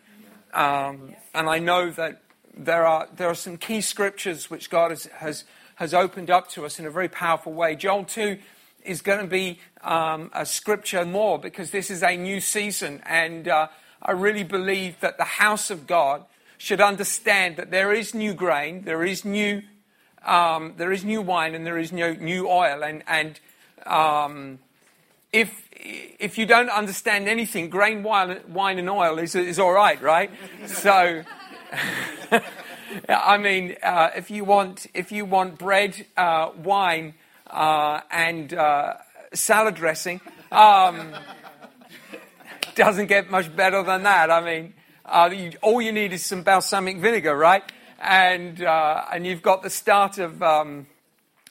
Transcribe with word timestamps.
Um, 0.53 1.15
and 1.33 1.47
I 1.47 1.59
know 1.59 1.89
that 1.91 2.21
there 2.53 2.85
are, 2.85 3.07
there 3.15 3.29
are 3.29 3.35
some 3.35 3.55
key 3.55 3.79
scriptures 3.79 4.49
which 4.49 4.69
God 4.69 4.91
has, 4.91 5.05
has, 5.05 5.45
has 5.77 5.93
opened 5.93 6.29
up 6.29 6.49
to 6.49 6.65
us 6.65 6.79
in 6.79 6.85
a 6.85 6.89
very 6.89 7.07
powerful 7.07 7.53
way. 7.53 7.75
Joel 7.75 8.03
2 8.03 8.39
is 8.83 9.01
going 9.03 9.19
to 9.19 9.27
be 9.27 9.59
um, 9.83 10.31
a 10.33 10.43
scripture 10.43 11.05
more 11.05 11.37
because 11.37 11.69
this 11.69 11.91
is 11.91 12.01
a 12.01 12.17
new 12.17 12.41
season. 12.41 13.01
And 13.05 13.47
uh, 13.47 13.67
I 14.01 14.11
really 14.11 14.43
believe 14.43 14.99
that 15.01 15.17
the 15.17 15.23
house 15.23 15.69
of 15.69 15.85
God 15.85 16.25
should 16.57 16.81
understand 16.81 17.57
that 17.57 17.69
there 17.69 17.93
is 17.93 18.15
new 18.15 18.33
grain, 18.33 18.85
there 18.85 19.03
is 19.03 19.23
new, 19.23 19.61
um, 20.25 20.73
there 20.77 20.91
is 20.91 21.05
new 21.05 21.21
wine, 21.21 21.53
and 21.53 21.63
there 21.63 21.77
is 21.77 21.91
new, 21.91 22.15
new 22.15 22.49
oil. 22.49 22.83
And, 22.83 23.03
and 23.05 23.39
um, 23.85 24.57
if, 25.31 25.69
if 25.71 26.39
you 26.39 26.47
don't 26.47 26.69
understand 26.69 27.27
anything, 27.27 27.69
grain, 27.69 28.01
wine, 28.01 28.39
wine 28.47 28.79
and 28.79 28.89
oil 28.89 29.19
is, 29.19 29.35
is 29.35 29.59
all 29.59 29.73
right, 29.73 30.01
right? 30.01 30.31
so, 30.65 31.23
I 33.09 33.37
mean, 33.37 33.75
uh, 33.83 34.09
if, 34.15 34.31
you 34.31 34.43
want, 34.43 34.87
if 34.93 35.11
you 35.11 35.25
want 35.25 35.57
bread, 35.57 36.05
uh, 36.15 36.51
wine, 36.63 37.13
uh, 37.47 38.01
and 38.11 38.53
uh, 38.53 38.95
salad 39.33 39.75
dressing, 39.75 40.21
um, 40.51 41.13
doesn't 42.75 43.07
get 43.07 43.29
much 43.29 43.53
better 43.55 43.83
than 43.83 44.03
that. 44.03 44.31
I 44.31 44.41
mean, 44.41 44.73
uh, 45.05 45.29
you, 45.33 45.53
all 45.61 45.81
you 45.81 45.91
need 45.91 46.13
is 46.13 46.25
some 46.25 46.43
balsamic 46.43 46.97
vinegar, 46.97 47.35
right? 47.35 47.63
And, 47.99 48.61
uh, 48.61 49.05
and 49.11 49.25
you've 49.25 49.41
got 49.41 49.63
the 49.63 49.69
start 49.69 50.17
of 50.17 50.41
um, 50.43 50.87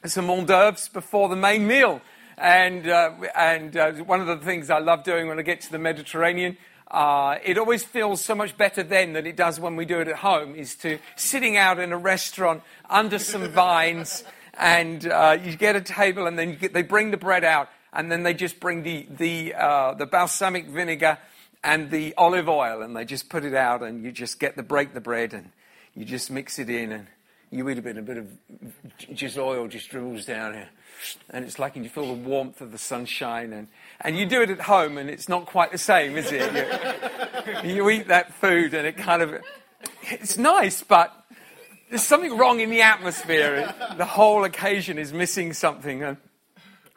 some 0.04 0.30
hors 0.30 0.44
d'oeuvres 0.44 0.88
before 0.88 1.28
the 1.28 1.36
main 1.36 1.66
meal. 1.66 2.00
And, 2.38 2.86
and 2.86 4.06
one 4.06 4.20
of 4.20 4.26
the 4.26 4.36
things 4.44 4.68
I 4.68 4.78
love 4.78 5.04
doing 5.04 5.26
when 5.26 5.38
I 5.38 5.42
get 5.42 5.62
to 5.62 5.72
the 5.72 5.78
Mediterranean, 5.78 6.58
uh, 6.90 7.38
it 7.44 7.58
always 7.58 7.82
feels 7.82 8.24
so 8.24 8.34
much 8.34 8.56
better 8.56 8.82
then 8.82 9.12
than 9.12 9.26
it 9.26 9.36
does 9.36 9.58
when 9.58 9.76
we 9.76 9.84
do 9.84 10.00
it 10.00 10.08
at 10.08 10.16
home, 10.16 10.54
is 10.54 10.76
to 10.76 10.98
sitting 11.16 11.56
out 11.56 11.78
in 11.78 11.92
a 11.92 11.98
restaurant 11.98 12.62
under 12.88 13.18
some 13.18 13.48
vines 13.50 14.24
and 14.58 15.06
uh, 15.08 15.36
you 15.42 15.56
get 15.56 15.76
a 15.76 15.80
table 15.80 16.26
and 16.26 16.38
then 16.38 16.56
get, 16.56 16.72
they 16.72 16.82
bring 16.82 17.10
the 17.10 17.16
bread 17.16 17.44
out 17.44 17.68
and 17.92 18.10
then 18.10 18.22
they 18.22 18.34
just 18.34 18.60
bring 18.60 18.82
the, 18.82 19.06
the, 19.10 19.54
uh, 19.54 19.94
the 19.94 20.06
balsamic 20.06 20.66
vinegar 20.66 21.18
and 21.64 21.90
the 21.90 22.14
olive 22.16 22.48
oil 22.48 22.82
and 22.82 22.96
they 22.96 23.04
just 23.04 23.28
put 23.28 23.44
it 23.44 23.54
out 23.54 23.82
and 23.82 24.04
you 24.04 24.12
just 24.12 24.38
get 24.38 24.56
the 24.56 24.62
break 24.62 24.94
the 24.94 25.00
bread 25.00 25.32
and 25.32 25.50
you 25.94 26.04
just 26.04 26.30
mix 26.30 26.58
it 26.58 26.70
in 26.70 26.92
and 26.92 27.06
you 27.50 27.68
eat 27.68 27.78
a 27.78 27.82
bit, 27.82 27.96
a 27.96 28.02
bit 28.02 28.18
of 28.18 28.28
just 29.12 29.36
oil 29.36 29.66
just 29.66 29.90
dribbles 29.90 30.24
down 30.24 30.54
here 30.54 30.68
and 31.30 31.44
it's 31.44 31.58
like 31.58 31.76
and 31.76 31.84
you 31.84 31.90
feel 31.90 32.06
the 32.06 32.28
warmth 32.28 32.60
of 32.60 32.72
the 32.72 32.78
sunshine 32.78 33.52
and, 33.52 33.68
and 34.00 34.16
you 34.16 34.26
do 34.26 34.42
it 34.42 34.50
at 34.50 34.60
home 34.60 34.98
and 34.98 35.08
it's 35.10 35.28
not 35.28 35.46
quite 35.46 35.72
the 35.72 35.78
same 35.78 36.16
is 36.16 36.30
it 36.32 37.64
you, 37.64 37.70
you 37.74 37.90
eat 37.90 38.08
that 38.08 38.32
food 38.34 38.74
and 38.74 38.86
it 38.86 38.96
kind 38.96 39.22
of 39.22 39.34
it's 40.02 40.38
nice 40.38 40.82
but 40.82 41.12
there's 41.90 42.02
something 42.02 42.36
wrong 42.36 42.60
in 42.60 42.70
the 42.70 42.82
atmosphere 42.82 43.74
the 43.96 44.04
whole 44.04 44.44
occasion 44.44 44.98
is 44.98 45.12
missing 45.12 45.52
something 45.52 46.02
and, 46.02 46.16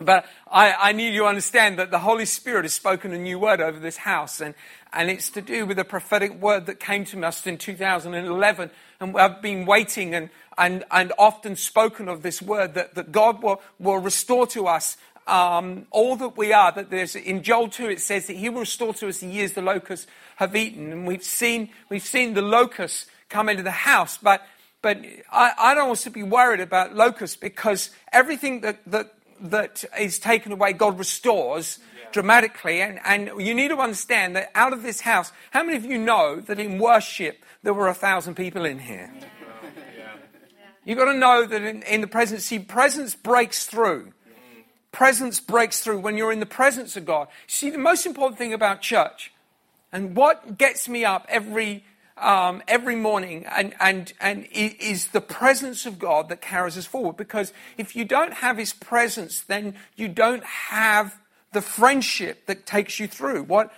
but 0.02 0.26
I, 0.50 0.74
I, 0.74 0.92
need 0.94 1.14
you 1.14 1.22
to 1.22 1.26
understand 1.26 1.78
that 1.78 1.92
the 1.92 2.00
Holy 2.00 2.26
Spirit 2.26 2.64
has 2.64 2.74
spoken 2.74 3.14
a 3.14 3.18
new 3.18 3.38
word 3.38 3.60
over 3.60 3.80
this 3.80 3.98
house, 3.98 4.40
and, 4.40 4.56
and 4.94 5.10
it's 5.10 5.30
to 5.32 5.42
do 5.42 5.66
with 5.66 5.78
a 5.78 5.84
prophetic 5.84 6.42
word 6.42 6.68
that 6.68 6.80
came 6.80 7.04
to 7.06 7.26
us 7.26 7.46
in 7.46 7.58
2011. 7.58 8.72
And 9.02 9.18
I've 9.18 9.42
been 9.42 9.66
waiting 9.66 10.16
and, 10.16 10.30
and, 10.60 10.84
and 10.92 11.14
often 11.18 11.56
spoken 11.56 12.08
of 12.10 12.22
this 12.22 12.42
word 12.42 12.76
that, 12.76 12.94
that 12.94 13.12
God 13.12 13.42
will, 13.42 13.62
will 13.80 13.98
restore 13.98 14.46
to 14.48 14.68
us 14.68 14.98
um, 15.26 15.88
all 15.90 16.16
that 16.18 16.38
we 16.38 16.52
are. 16.54 16.72
That 16.72 16.92
there's 16.92 17.16
in 17.16 17.42
Joel 17.42 17.70
2 17.70 17.90
it 17.90 18.02
says 18.02 18.28
that 18.28 18.36
He 18.36 18.50
will 18.50 18.62
restore 18.62 18.94
to 18.96 19.08
us 19.08 19.20
the 19.20 19.28
years 19.28 19.54
the 19.54 19.62
locusts 19.62 20.06
have 20.36 20.56
eaten, 20.56 20.92
and 20.92 21.08
we've 21.08 21.24
seen 21.24 21.70
we've 21.90 22.04
seen 22.04 22.34
the 22.34 22.42
locusts 22.42 23.08
come 23.30 23.50
into 23.50 23.64
the 23.64 23.72
house, 23.72 24.18
but. 24.18 24.46
But 24.82 25.02
I, 25.30 25.52
I 25.60 25.74
don't 25.74 25.88
want 25.88 26.00
to 26.00 26.10
be 26.10 26.24
worried 26.24 26.62
about 26.62 26.96
locusts 26.96 27.36
because 27.36 27.90
everything 28.14 28.62
that, 28.62 28.80
that 28.88 29.14
that 29.42 29.84
is 30.00 30.20
taken 30.20 30.54
away, 30.54 30.72
God 30.72 30.98
restores 30.98 31.80
yeah. 31.98 32.10
dramatically. 32.14 32.82
And, 32.82 32.98
and 33.04 33.30
you 33.42 33.54
need 33.54 33.68
to 33.72 33.78
understand 33.78 34.38
that 34.38 34.52
out 34.56 34.72
of 34.72 34.82
this 34.82 35.02
house, 35.02 35.34
how 35.52 35.64
many 35.64 35.76
of 35.76 35.84
you 35.84 35.98
know 35.98 36.40
that 36.40 36.60
in 36.60 36.80
worship 36.80 37.44
there 37.62 37.74
were 37.74 37.90
a 37.90 37.94
thousand 37.94 38.36
people 38.36 38.64
in 38.64 38.80
here? 38.80 39.12
Yeah. 39.20 39.39
You've 40.90 40.98
got 40.98 41.12
to 41.12 41.14
know 41.14 41.46
that 41.46 41.62
in, 41.62 41.84
in 41.84 42.02
the 42.02 42.08
presence, 42.08 42.46
see, 42.46 42.58
presence 42.58 43.14
breaks 43.14 43.68
through. 43.68 44.12
Presence 44.92 45.40
breaks 45.40 45.82
through 45.82 46.00
when 46.00 46.18
you're 46.18 46.32
in 46.32 46.40
the 46.40 46.48
presence 46.48 46.98
of 46.98 47.06
God. 47.06 47.28
See, 47.46 47.70
the 47.70 47.78
most 47.78 48.08
important 48.08 48.40
thing 48.40 48.54
about 48.54 48.82
church, 48.82 49.32
and 49.92 50.16
what 50.16 50.58
gets 50.58 50.90
me 50.90 51.06
up 51.06 51.28
every 51.30 51.84
um, 52.18 52.64
every 52.68 52.96
morning 52.96 53.46
and, 53.46 53.76
and, 53.80 54.14
and 54.20 54.48
is 54.52 55.10
the 55.10 55.22
presence 55.22 55.86
of 55.86 56.00
God 56.00 56.28
that 56.30 56.42
carries 56.42 56.76
us 56.76 56.88
forward. 56.88 57.18
Because 57.18 57.54
if 57.78 57.96
you 57.96 58.04
don't 58.04 58.34
have 58.34 58.58
His 58.58 58.74
presence, 58.74 59.42
then 59.42 59.76
you 59.96 60.08
don't 60.08 60.44
have 60.44 61.20
the 61.54 61.62
friendship 61.62 62.48
that 62.48 62.66
takes 62.66 63.00
you 63.00 63.08
through. 63.08 63.44
What, 63.44 63.72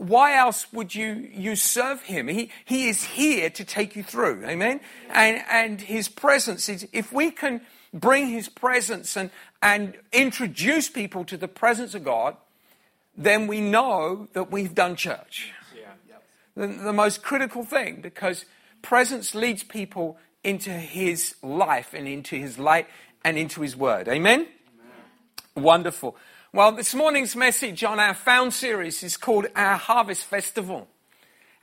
why 0.00 0.36
else 0.36 0.66
would 0.72 0.94
you, 0.94 1.28
you 1.32 1.56
serve 1.56 2.02
Him? 2.02 2.28
He, 2.28 2.50
he 2.64 2.88
is 2.88 3.04
here 3.04 3.50
to 3.50 3.64
take 3.64 3.94
you 3.94 4.02
through. 4.02 4.44
Amen? 4.44 4.80
And, 5.10 5.42
and 5.50 5.80
His 5.80 6.08
presence 6.08 6.68
is, 6.68 6.88
if 6.92 7.12
we 7.12 7.30
can 7.30 7.60
bring 7.92 8.28
His 8.28 8.48
presence 8.48 9.16
and, 9.16 9.30
and 9.62 9.94
introduce 10.12 10.88
people 10.88 11.24
to 11.24 11.36
the 11.36 11.48
presence 11.48 11.94
of 11.94 12.04
God, 12.04 12.36
then 13.16 13.46
we 13.46 13.60
know 13.60 14.28
that 14.32 14.50
we've 14.50 14.74
done 14.74 14.96
church 14.96 15.52
the, 16.56 16.66
the 16.66 16.92
most 16.92 17.22
critical 17.22 17.64
thing 17.64 18.00
because 18.00 18.44
presence 18.82 19.34
leads 19.34 19.62
people 19.62 20.18
into 20.44 20.70
his 20.70 21.34
life 21.42 21.94
and 21.94 22.06
into 22.08 22.36
his 22.36 22.58
light 22.58 22.86
and 23.24 23.36
into 23.36 23.62
his 23.62 23.76
word. 23.76 24.08
Amen? 24.08 24.40
Amen? 24.40 24.48
Wonderful. 25.56 26.16
Well, 26.52 26.72
this 26.72 26.96
morning's 26.96 27.36
message 27.36 27.84
on 27.84 28.00
our 28.00 28.12
Found 28.12 28.52
series 28.52 29.04
is 29.04 29.16
called 29.16 29.46
Our 29.54 29.76
Harvest 29.76 30.24
Festival. 30.24 30.88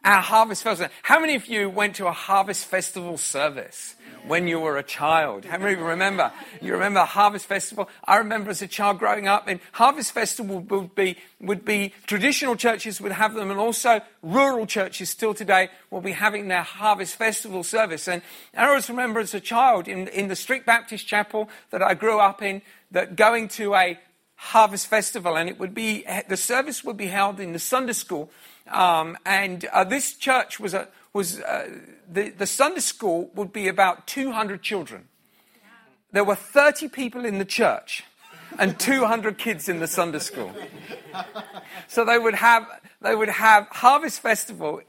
Our 0.02 0.22
Harvest 0.22 0.64
Festival. 0.64 0.94
How 1.04 1.20
many 1.20 1.36
of 1.36 1.48
you 1.48 1.70
went 1.70 1.98
to 1.98 2.08
a 2.08 2.14
Harvest 2.14 2.66
Festival 2.68 3.18
service? 3.18 3.98
when 4.28 4.48
you 4.48 4.60
were 4.60 4.78
a 4.78 4.84
child. 4.84 5.46
How 5.46 5.58
many 5.58 5.74
of 5.74 5.80
you 5.80 5.86
remember? 5.86 6.32
You 6.62 6.74
remember 6.74 7.02
Harvest 7.02 7.46
Festival? 7.46 7.90
I 8.04 8.18
remember 8.18 8.50
as 8.50 8.62
a 8.62 8.68
child 8.68 9.00
growing 9.00 9.28
up, 9.28 9.48
and 9.48 9.60
Harvest 9.72 10.12
Festival 10.12 10.60
would 10.60 10.96
be, 10.96 11.18
would 11.40 11.66
be 11.66 11.94
traditional 12.06 12.56
churches 12.56 13.00
would 13.02 13.12
have 13.12 13.34
them, 13.34 13.50
and 13.52 13.60
also 13.60 14.02
rural 14.22 14.66
churches 14.66 15.10
still 15.10 15.34
today 15.34 15.70
will 15.90 16.02
be 16.02 16.12
having 16.12 16.48
their 16.48 16.64
Harvest 16.64 17.16
Festival 17.16 17.64
service. 17.64 18.08
And 18.08 18.22
I 18.56 18.68
always 18.68 18.90
remember 18.90 19.20
as 19.20 19.34
a 19.34 19.40
child 19.40 19.88
in, 19.88 20.08
in 20.10 20.28
the 20.28 20.36
Street 20.36 20.66
Baptist 20.66 21.08
Chapel 21.08 21.50
that 21.72 21.82
I 21.82 21.94
grew 21.94 22.20
up 22.20 22.42
in, 22.42 22.62
that 22.92 23.16
going 23.16 23.48
to 23.50 23.76
a 23.76 24.00
Harvest 24.38 24.88
Festival, 24.88 25.36
and 25.36 25.50
it 25.50 25.60
would 25.60 25.74
be 25.74 26.06
the 26.30 26.38
service 26.38 26.84
would 26.84 26.98
be 26.98 27.08
held 27.08 27.40
in 27.40 27.54
the 27.54 27.60
Sunday 27.60 27.94
school, 27.94 28.32
um, 28.72 29.18
and 29.26 29.66
uh, 29.66 29.84
this 29.84 30.14
church 30.14 30.60
was 30.60 30.74
a 30.74 30.88
was 31.14 31.40
uh, 31.42 31.68
the, 32.08 32.30
the 32.30 32.46
Sunday 32.46 32.80
school 32.80 33.32
would 33.36 33.52
be 33.52 33.68
about 33.68 34.08
200 34.08 34.62
children. 34.62 35.08
There 36.12 36.24
were 36.24 36.36
30 36.36 36.88
people 36.90 37.26
in 37.26 37.38
the 37.38 37.46
church 37.46 38.04
and 38.58 38.80
200 38.80 39.38
kids 39.38 39.68
in 39.68 39.80
the 39.80 39.88
Sunday 39.88 40.20
school. 40.20 40.54
So 41.88 42.06
they 42.06 42.18
would 42.18 42.36
have, 42.36 42.68
they 43.02 43.16
would 43.16 43.30
have 43.30 43.68
Harvest 43.68 44.22
Festival 44.22 44.82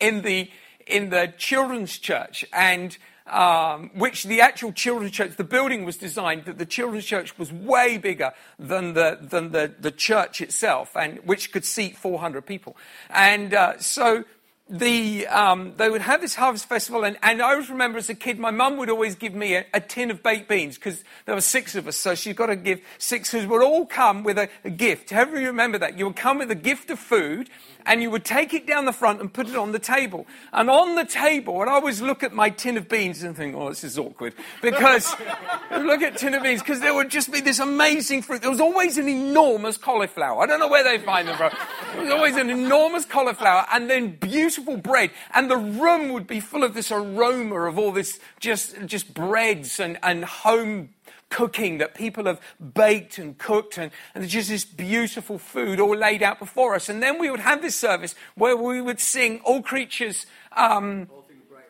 in 0.00 0.22
the, 0.22 0.50
in 0.86 1.10
the 1.10 1.32
children's 1.36 1.98
church 1.98 2.44
and 2.52 2.96
um, 3.28 3.90
which 3.94 4.24
the 4.24 4.40
actual 4.40 4.72
children's 4.72 5.12
church, 5.12 5.36
the 5.36 5.44
building 5.44 5.84
was 5.84 5.96
designed 5.96 6.44
that 6.44 6.58
the 6.58 6.66
children's 6.66 7.04
church 7.04 7.38
was 7.38 7.52
way 7.52 7.98
bigger 7.98 8.32
than 8.58 8.94
the, 8.94 9.18
than 9.20 9.52
the, 9.52 9.72
the 9.78 9.90
church 9.90 10.40
itself, 10.40 10.96
and 10.96 11.18
which 11.24 11.52
could 11.52 11.64
seat 11.64 11.96
400 11.96 12.46
people. 12.46 12.76
And 13.10 13.52
uh, 13.52 13.78
so 13.78 14.24
the, 14.68 15.26
um, 15.28 15.74
they 15.76 15.88
would 15.88 16.02
have 16.02 16.20
this 16.20 16.34
harvest 16.34 16.68
festival, 16.68 17.04
and, 17.04 17.16
and 17.22 17.40
I 17.40 17.52
always 17.52 17.70
remember 17.70 17.98
as 17.98 18.08
a 18.10 18.14
kid, 18.14 18.38
my 18.38 18.50
mum 18.50 18.76
would 18.78 18.90
always 18.90 19.14
give 19.14 19.34
me 19.34 19.54
a, 19.54 19.64
a 19.72 19.80
tin 19.80 20.10
of 20.10 20.22
baked 20.22 20.48
beans 20.48 20.76
because 20.76 21.04
there 21.24 21.34
were 21.34 21.40
six 21.40 21.76
of 21.76 21.86
us, 21.86 21.96
so 21.96 22.14
she's 22.14 22.34
got 22.34 22.46
to 22.46 22.56
give 22.56 22.80
six 22.98 23.30
who 23.30 23.46
would 23.48 23.62
all 23.62 23.86
come 23.86 24.24
with 24.24 24.38
a, 24.38 24.48
a 24.64 24.70
gift. 24.70 25.10
However, 25.10 25.40
you 25.40 25.46
remember 25.48 25.78
that. 25.78 25.98
You 25.98 26.06
would 26.06 26.16
come 26.16 26.38
with 26.38 26.50
a 26.50 26.56
gift 26.56 26.90
of 26.90 26.98
food, 26.98 27.48
and 27.86 28.02
you 28.02 28.10
would 28.10 28.24
take 28.24 28.52
it 28.52 28.66
down 28.66 28.84
the 28.84 28.92
front 28.92 29.20
and 29.20 29.32
put 29.32 29.48
it 29.48 29.56
on 29.56 29.72
the 29.72 29.78
table. 29.78 30.26
And 30.52 30.68
on 30.68 30.96
the 30.96 31.04
table, 31.04 31.60
and 31.62 31.70
I 31.70 31.74
always 31.74 32.02
look 32.02 32.22
at 32.22 32.32
my 32.32 32.50
tin 32.50 32.76
of 32.76 32.88
beans 32.88 33.22
and 33.22 33.36
think, 33.36 33.54
oh, 33.54 33.68
this 33.68 33.84
is 33.84 33.98
awkward. 33.98 34.34
Because, 34.60 35.14
look 35.70 36.02
at 36.02 36.18
tin 36.18 36.34
of 36.34 36.42
beans, 36.42 36.60
because 36.60 36.80
there 36.80 36.94
would 36.94 37.10
just 37.10 37.32
be 37.32 37.40
this 37.40 37.60
amazing 37.60 38.22
fruit. 38.22 38.42
There 38.42 38.50
was 38.50 38.60
always 38.60 38.98
an 38.98 39.08
enormous 39.08 39.76
cauliflower. 39.76 40.42
I 40.42 40.46
don't 40.46 40.60
know 40.60 40.68
where 40.68 40.84
they 40.84 40.98
find 40.98 41.28
them 41.28 41.36
from. 41.36 41.52
There 41.92 42.02
was 42.02 42.12
always 42.12 42.36
an 42.36 42.50
enormous 42.50 43.04
cauliflower 43.04 43.66
and 43.72 43.88
then 43.88 44.16
beautiful 44.16 44.76
bread. 44.76 45.12
And 45.32 45.50
the 45.50 45.56
room 45.56 46.12
would 46.12 46.26
be 46.26 46.40
full 46.40 46.64
of 46.64 46.74
this 46.74 46.90
aroma 46.90 47.60
of 47.62 47.78
all 47.78 47.92
this 47.92 48.18
just, 48.40 48.84
just 48.86 49.14
breads 49.14 49.78
and, 49.78 49.98
and 50.02 50.24
home 50.24 50.90
cooking 51.28 51.78
that 51.78 51.94
people 51.94 52.24
have 52.24 52.40
baked 52.74 53.18
and 53.18 53.36
cooked, 53.38 53.78
and, 53.78 53.90
and 54.14 54.28
just 54.28 54.48
this 54.48 54.64
beautiful 54.64 55.38
food 55.38 55.80
all 55.80 55.96
laid 55.96 56.22
out 56.22 56.38
before 56.38 56.74
us. 56.74 56.88
And 56.88 57.02
then 57.02 57.18
we 57.18 57.30
would 57.30 57.40
have 57.40 57.62
this 57.62 57.76
service 57.76 58.14
where 58.34 58.56
we 58.56 58.80
would 58.80 59.00
sing 59.00 59.40
All 59.44 59.62
Creatures. 59.62 60.26
Um, 60.56 61.08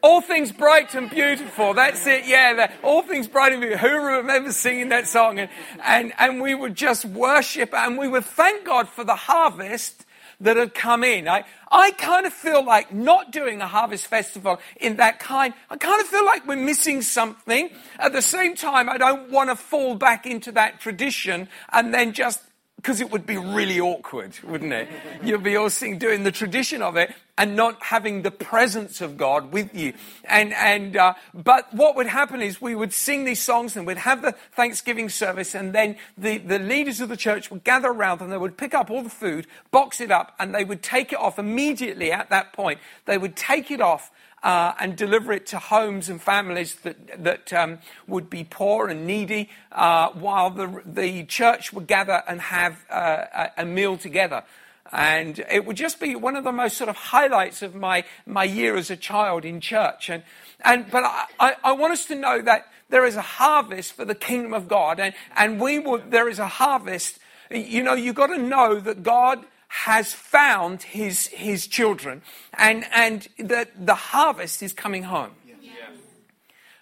all 0.02 0.20
things 0.20 0.52
bright 0.52 0.94
and 0.94 1.10
beautiful. 1.10 1.74
That's 1.74 2.06
it. 2.06 2.26
Yeah, 2.26 2.54
that, 2.54 2.74
all 2.84 3.02
things 3.02 3.26
bright 3.26 3.52
and 3.52 3.60
beautiful. 3.60 3.88
Who 3.88 3.96
remembers 3.96 4.54
singing 4.54 4.90
that 4.90 5.08
song? 5.08 5.40
And, 5.40 5.50
and, 5.82 6.12
and 6.18 6.40
we 6.40 6.54
would 6.54 6.76
just 6.76 7.04
worship 7.04 7.74
and 7.74 7.98
we 7.98 8.06
would 8.06 8.24
thank 8.24 8.64
God 8.64 8.88
for 8.88 9.02
the 9.02 9.16
harvest 9.16 10.05
that 10.40 10.56
had 10.56 10.74
come 10.74 11.02
in. 11.04 11.28
I, 11.28 11.44
I 11.70 11.90
kind 11.92 12.26
of 12.26 12.32
feel 12.32 12.64
like 12.64 12.92
not 12.92 13.32
doing 13.32 13.60
a 13.60 13.66
harvest 13.66 14.06
festival 14.06 14.60
in 14.80 14.96
that 14.96 15.18
kind, 15.18 15.54
I 15.70 15.76
kind 15.76 16.00
of 16.00 16.06
feel 16.06 16.24
like 16.24 16.46
we're 16.46 16.56
missing 16.56 17.02
something. 17.02 17.70
At 17.98 18.12
the 18.12 18.22
same 18.22 18.54
time, 18.54 18.88
I 18.88 18.98
don't 18.98 19.30
want 19.30 19.50
to 19.50 19.56
fall 19.56 19.94
back 19.94 20.26
into 20.26 20.52
that 20.52 20.80
tradition 20.80 21.48
and 21.72 21.92
then 21.92 22.12
just 22.12 22.40
because 22.76 23.00
it 23.00 23.10
would 23.10 23.26
be 23.26 23.36
really 23.36 23.80
awkward, 23.80 24.38
wouldn't 24.44 24.72
it? 24.72 24.88
You'd 25.22 25.42
be 25.42 25.56
all 25.56 25.70
seeing, 25.70 25.98
doing 25.98 26.22
the 26.22 26.30
tradition 26.30 26.82
of 26.82 26.96
it 26.96 27.12
and 27.38 27.56
not 27.56 27.82
having 27.82 28.22
the 28.22 28.30
presence 28.30 29.00
of 29.00 29.16
God 29.16 29.52
with 29.52 29.74
you. 29.74 29.92
And, 30.24 30.52
and, 30.52 30.96
uh, 30.96 31.14
but 31.34 31.72
what 31.74 31.96
would 31.96 32.06
happen 32.06 32.40
is 32.40 32.60
we 32.60 32.74
would 32.74 32.92
sing 32.92 33.24
these 33.24 33.42
songs 33.42 33.76
and 33.76 33.86
we'd 33.86 33.98
have 33.98 34.22
the 34.22 34.32
Thanksgiving 34.52 35.08
service 35.08 35.54
and 35.54 35.74
then 35.74 35.96
the, 36.16 36.38
the 36.38 36.58
leaders 36.58 37.00
of 37.00 37.08
the 37.08 37.16
church 37.16 37.50
would 37.50 37.64
gather 37.64 37.88
around 37.88 38.20
and 38.20 38.30
they 38.30 38.38
would 38.38 38.56
pick 38.56 38.74
up 38.74 38.90
all 38.90 39.02
the 39.02 39.10
food, 39.10 39.46
box 39.70 40.00
it 40.00 40.10
up, 40.10 40.34
and 40.38 40.54
they 40.54 40.64
would 40.64 40.82
take 40.82 41.12
it 41.12 41.18
off 41.18 41.38
immediately 41.38 42.12
at 42.12 42.30
that 42.30 42.52
point. 42.52 42.78
They 43.06 43.18
would 43.18 43.36
take 43.36 43.70
it 43.70 43.80
off 43.80 44.10
uh, 44.42 44.74
and 44.78 44.96
deliver 44.96 45.32
it 45.32 45.46
to 45.46 45.58
homes 45.58 46.08
and 46.08 46.20
families 46.20 46.76
that, 46.76 47.24
that 47.24 47.52
um, 47.52 47.78
would 48.06 48.30
be 48.30 48.44
poor 48.44 48.88
and 48.88 49.06
needy, 49.06 49.48
uh, 49.72 50.10
while 50.10 50.50
the, 50.50 50.82
the 50.84 51.24
church 51.24 51.72
would 51.72 51.86
gather 51.86 52.22
and 52.28 52.40
have 52.40 52.84
uh, 52.90 53.48
a, 53.56 53.64
meal 53.64 53.96
together. 53.96 54.44
And 54.92 55.44
it 55.50 55.64
would 55.64 55.76
just 55.76 55.98
be 55.98 56.14
one 56.14 56.36
of 56.36 56.44
the 56.44 56.52
most 56.52 56.76
sort 56.76 56.88
of 56.88 56.96
highlights 56.96 57.62
of 57.62 57.74
my, 57.74 58.04
my 58.24 58.44
year 58.44 58.76
as 58.76 58.90
a 58.90 58.96
child 58.96 59.44
in 59.44 59.60
church. 59.60 60.08
And, 60.08 60.22
and, 60.64 60.90
but 60.90 61.02
I, 61.04 61.24
I, 61.40 61.54
I 61.64 61.72
want 61.72 61.92
us 61.92 62.04
to 62.06 62.14
know 62.14 62.40
that 62.42 62.66
there 62.88 63.04
is 63.04 63.16
a 63.16 63.22
harvest 63.22 63.94
for 63.94 64.04
the 64.04 64.14
kingdom 64.14 64.54
of 64.54 64.68
God. 64.68 65.00
And, 65.00 65.14
and 65.36 65.60
we 65.60 65.80
will, 65.80 65.98
there 65.98 66.28
is 66.28 66.38
a 66.38 66.46
harvest. 66.46 67.18
You 67.50 67.82
know, 67.82 67.94
you've 67.94 68.14
got 68.14 68.28
to 68.28 68.38
know 68.38 68.78
that 68.78 69.02
God 69.02 69.44
has 69.68 70.12
found 70.12 70.82
his, 70.82 71.26
his 71.28 71.66
children 71.66 72.22
and, 72.54 72.84
and 72.92 73.28
that 73.38 73.86
the 73.86 73.94
harvest 73.94 74.62
is 74.62 74.72
coming 74.72 75.04
home. 75.04 75.32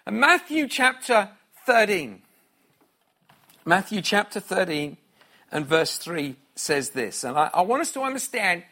And 0.05 0.19
Matthew 0.19 0.67
chapter 0.67 1.29
13. 1.65 2.21
Matthew 3.65 4.01
chapter 4.01 4.39
13 4.39 4.97
and 5.51 5.65
verse 5.65 5.97
3 5.97 6.35
says 6.55 6.91
this. 6.91 7.23
And 7.23 7.37
I, 7.37 7.49
I 7.53 7.61
want 7.61 7.81
us 7.81 7.91
to 7.93 8.01
understand 8.01 8.63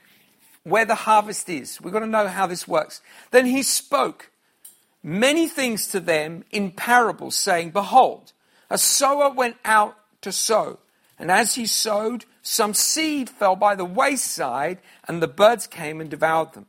where 0.64 0.86
the 0.86 0.96
harvest 0.96 1.50
is. 1.50 1.82
We've 1.82 1.94
got 1.94 2.00
to 2.00 2.08
know 2.08 2.28
how 2.28 2.48
this 2.48 2.68
works. 2.68 3.02
Then 3.32 3.48
he 3.48 3.64
spoke 3.64 4.30
many 5.02 5.48
things 5.48 5.88
to 5.88 6.00
them 6.00 6.44
in 6.52 6.72
parables, 6.72 7.36
saying, 7.36 7.72
Behold, 7.72 8.32
a 8.70 8.78
sower 8.78 9.32
went 9.32 9.58
out 9.66 9.98
to 10.22 10.32
sow. 10.32 10.80
And 11.20 11.30
as 11.30 11.56
he 11.56 11.66
sowed, 11.66 12.26
some 12.44 12.74
seed 12.74 13.30
fell 13.30 13.56
by 13.56 13.74
the 13.74 13.86
wayside, 13.86 14.80
and 15.08 15.22
the 15.22 15.28
birds 15.28 15.66
came 15.66 16.02
and 16.02 16.10
devoured 16.10 16.54
them. 16.54 16.68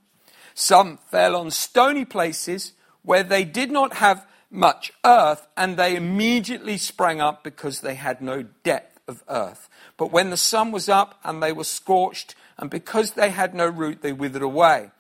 Some 0.55 0.99
fell 1.11 1.35
on 1.35 1.51
stony 1.51 2.05
places 2.05 2.73
where 3.03 3.25
they 3.25 3.45
did 3.45 3.73
not 3.73 3.95
have 3.95 4.25
much 4.51 4.93
earth, 5.05 5.47
and 5.57 5.77
they 5.77 5.97
immediately 5.97 6.79
sprang 6.79 7.21
up 7.21 7.43
because 7.43 7.81
they 7.81 7.97
had 7.97 8.23
no 8.23 8.45
depth 8.63 9.01
of 9.09 9.25
earth. 9.29 9.69
But 9.97 10.13
when 10.13 10.31
the 10.31 10.37
sun 10.37 10.71
was 10.71 10.89
up 10.89 11.19
and 11.25 11.43
they 11.43 11.53
were 11.53 11.65
scorched, 11.65 12.37
and 12.57 12.71
because 12.71 13.11
they 13.13 13.31
had 13.31 13.53
no 13.53 13.67
root, 13.67 14.01
they 14.01 14.13
withered 14.13 14.43
away. 14.43 14.91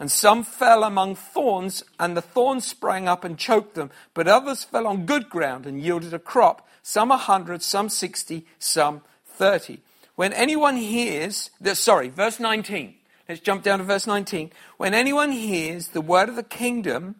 And 0.00 0.10
some 0.10 0.42
fell 0.42 0.82
among 0.82 1.14
thorns, 1.14 1.84
and 2.00 2.16
the 2.16 2.22
thorns 2.22 2.66
sprang 2.66 3.06
up 3.06 3.22
and 3.22 3.38
choked 3.38 3.76
them. 3.76 3.92
But 4.14 4.26
others 4.26 4.64
fell 4.64 4.88
on 4.88 5.06
good 5.06 5.30
ground 5.30 5.64
and 5.64 5.80
yielded 5.80 6.12
a 6.12 6.18
crop, 6.18 6.68
some 6.82 7.12
a 7.12 7.16
hundred, 7.16 7.62
some 7.62 7.88
sixty, 7.88 8.44
some 8.58 9.02
thirty. 9.24 9.80
When 10.16 10.32
anyone 10.32 10.76
hears, 10.76 11.50
the, 11.60 11.74
sorry, 11.74 12.08
verse 12.08 12.38
19. 12.38 12.94
Let's 13.28 13.40
jump 13.40 13.62
down 13.62 13.78
to 13.78 13.84
verse 13.84 14.06
19. 14.06 14.50
When 14.76 14.94
anyone 14.94 15.32
hears 15.32 15.88
the 15.88 16.00
word 16.00 16.28
of 16.28 16.36
the 16.36 16.42
kingdom 16.42 17.16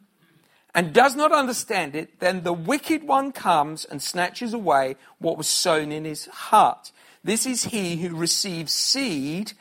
and 0.75 0.93
does 0.93 1.17
not 1.17 1.32
understand 1.32 1.96
it, 1.96 2.20
then 2.20 2.43
the 2.43 2.52
wicked 2.52 3.05
one 3.05 3.32
comes 3.32 3.85
and 3.85 4.02
snatches 4.02 4.52
away 4.52 4.96
what 5.19 5.38
was 5.38 5.49
sown 5.49 5.91
in 5.93 6.05
his 6.05 6.26
heart. 6.26 6.93
This 7.23 7.46
is 7.46 7.64
he 7.64 7.96
who 7.96 8.14
receives 8.14 8.73
seed 8.73 9.52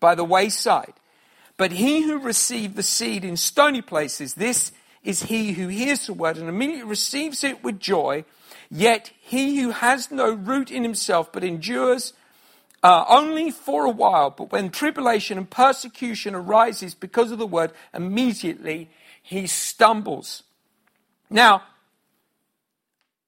by 0.00 0.14
the 0.14 0.24
wayside. 0.24 0.94
But 1.56 1.72
he 1.72 2.02
who 2.02 2.18
received 2.18 2.74
the 2.74 2.82
seed 2.82 3.24
in 3.24 3.36
stony 3.36 3.80
places, 3.80 4.34
this 4.34 4.72
is 5.04 5.24
he 5.24 5.52
who 5.52 5.68
hears 5.68 6.06
the 6.06 6.14
word 6.14 6.36
and 6.36 6.48
immediately 6.48 6.84
receives 6.84 7.44
it 7.44 7.62
with 7.62 7.78
joy. 7.78 8.24
Yet 8.70 9.12
he 9.20 9.60
who 9.60 9.70
has 9.70 10.10
no 10.10 10.32
root 10.32 10.70
in 10.70 10.82
himself 10.82 11.32
but 11.32 11.44
endures 11.44 12.12
uh, 12.82 13.04
only 13.08 13.50
for 13.50 13.84
a 13.86 13.90
while, 13.90 14.30
but 14.30 14.50
when 14.50 14.70
tribulation 14.70 15.38
and 15.38 15.48
persecution 15.48 16.34
arises 16.34 16.94
because 16.94 17.30
of 17.30 17.38
the 17.38 17.46
word, 17.46 17.72
immediately 17.94 18.90
he 19.22 19.46
stumbles. 19.46 20.42
Now, 21.30 21.62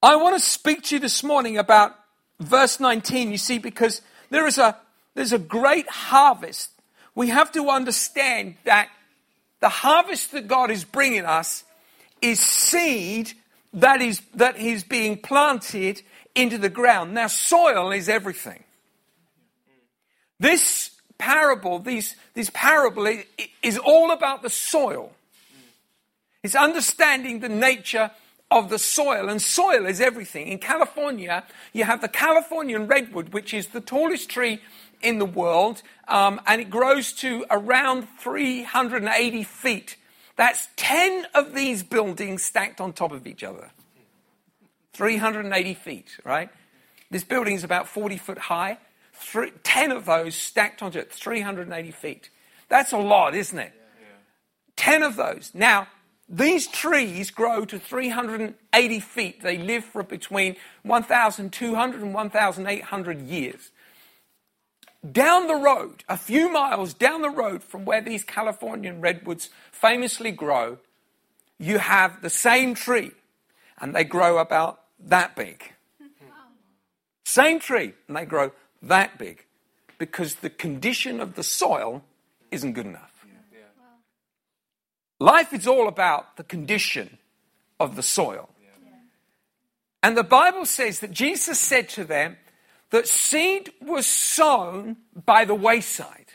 I 0.03 0.17
want 0.17 0.37
to 0.37 0.45
speak 0.45 0.83
to 0.85 0.97
you 0.97 1.01
this 1.01 1.23
morning 1.23 1.57
about 1.57 1.95
verse 2.41 2.81
19, 2.81 3.31
you 3.31 3.39
see, 3.39 3.59
because 3.59 4.03
there 4.31 4.47
is 4.47 4.59
a, 4.59 4.77
there's 5.15 5.33
a 5.33 5.39
great 5.39 5.89
harvest. 5.89 6.71
We 7.15 7.29
have 7.29 7.53
to 7.53 7.71
understand 7.71 8.57
that 8.65 8.89
the 9.61 9.69
harvest 9.69 10.33
that 10.33 10.49
God 10.49 10.71
is 10.71 10.85
bringing 10.85 11.25
us 11.25 11.65
is 12.21 12.41
seed 12.41 13.33
that 13.75 14.01
is, 14.01 14.21
that 14.35 14.57
is 14.57 14.85
being 14.85 15.17
planted 15.17 16.03
into 16.35 16.59
the 16.59 16.69
ground. 16.69 17.15
Now, 17.15 17.27
soil 17.27 17.93
is 17.93 18.09
everything. 18.09 18.64
This 20.41 20.91
parable, 21.19 21.79
these, 21.79 22.17
this 22.35 22.51
parable 22.53 23.07
is 23.63 23.79
all 23.79 24.11
about 24.11 24.43
the 24.43 24.51
soil. 24.51 25.13
It's 26.43 26.55
understanding 26.55 27.41
the 27.41 27.49
nature 27.49 28.11
of 28.51 28.69
the 28.69 28.79
soil, 28.79 29.29
and 29.29 29.41
soil 29.41 29.87
is 29.87 30.01
everything. 30.01 30.47
In 30.49 30.59
California, 30.59 31.45
you 31.73 31.85
have 31.85 32.01
the 32.01 32.09
Californian 32.09 32.87
redwood, 32.87 33.33
which 33.33 33.55
is 33.55 33.69
the 33.69 33.81
tallest 33.81 34.29
tree 34.29 34.61
in 35.03 35.19
the 35.19 35.25
world, 35.25 35.83
um, 36.09 36.41
and 36.47 36.61
it 36.61 36.71
grows 36.71 37.13
to 37.15 37.45
around 37.51 38.07
380 38.21 39.43
feet. 39.43 39.97
That's 40.37 40.69
10 40.77 41.27
of 41.35 41.55
these 41.55 41.83
buildings 41.83 42.43
stacked 42.43 42.81
on 42.81 42.93
top 42.93 43.13
of 43.13 43.27
each 43.27 43.43
other. 43.43 43.71
380 44.93 45.75
feet, 45.75 46.09
right? 46.25 46.49
This 47.11 47.25
building 47.25 47.55
is 47.55 47.65
about 47.65 47.89
40 47.89 48.17
foot 48.19 48.39
high. 48.39 48.79
Three, 49.15 49.53
10 49.63 49.93
of 49.93 50.05
those 50.05 50.35
stacked 50.35 50.83
onto 50.83 50.99
it, 50.99 51.13
380 51.13 51.91
feet. 51.93 52.31
That's 52.69 52.93
a 52.93 52.99
lot, 52.99 53.35
isn't 53.35 53.59
it? 53.59 53.73
10 54.77 55.03
of 55.03 55.17
those. 55.17 55.53
Now, 55.55 55.89
these 56.29 56.67
trees 56.67 57.31
grow 57.31 57.65
to 57.67 57.79
380 57.79 59.01
feet. 59.01 59.43
They 59.43 59.59
live 59.59 59.85
for 59.85 60.03
between 60.03 60.57
1,200 60.83 62.01
and 62.03 62.15
1,800 62.15 63.21
years. 63.21 63.71
Down 65.11 65.49
the 65.49 65.57
road, 65.57 66.03
a 66.09 66.17
few 66.17 66.51
miles 66.51 66.95
down 66.95 67.21
the 67.21 67.29
road 67.29 67.63
from 67.63 67.85
where 67.85 68.01
these 68.01 68.25
Californian 68.25 69.03
redwoods 69.03 69.51
famously 69.71 70.33
grow, 70.33 70.79
you 71.59 71.79
have 71.79 72.23
the 72.23 72.31
same 72.31 72.75
tree, 72.75 73.13
and 73.79 73.95
they 73.95 74.05
grow 74.05 74.39
about 74.39 74.81
that 74.99 75.37
big. 75.37 75.73
Same 77.25 77.59
tree, 77.59 77.93
and 78.09 78.17
they 78.17 78.25
grow 78.25 78.53
that 78.89 79.19
big 79.19 79.45
because 79.99 80.37
the 80.37 80.51
condition 80.51 81.21
of 81.21 81.35
the 81.35 81.43
soil 81.43 82.03
isn't 82.51 82.73
good 82.73 82.87
enough. 82.87 83.11
Life 85.21 85.53
is 85.53 85.67
all 85.67 85.89
about 85.89 86.37
the 86.37 86.45
condition 86.45 87.19
of 87.79 87.97
the 87.97 88.03
soil. 88.03 88.49
And 90.03 90.17
the 90.17 90.25
Bible 90.25 90.67
says 90.67 91.01
that 91.01 91.13
Jesus 91.13 91.59
said 91.59 91.89
to 91.91 92.05
them 92.05 92.37
that 92.91 93.09
seed 93.09 93.73
was 93.81 94.07
sown 94.07 94.99
by 95.25 95.45
the 95.45 95.55
wayside. 95.55 96.27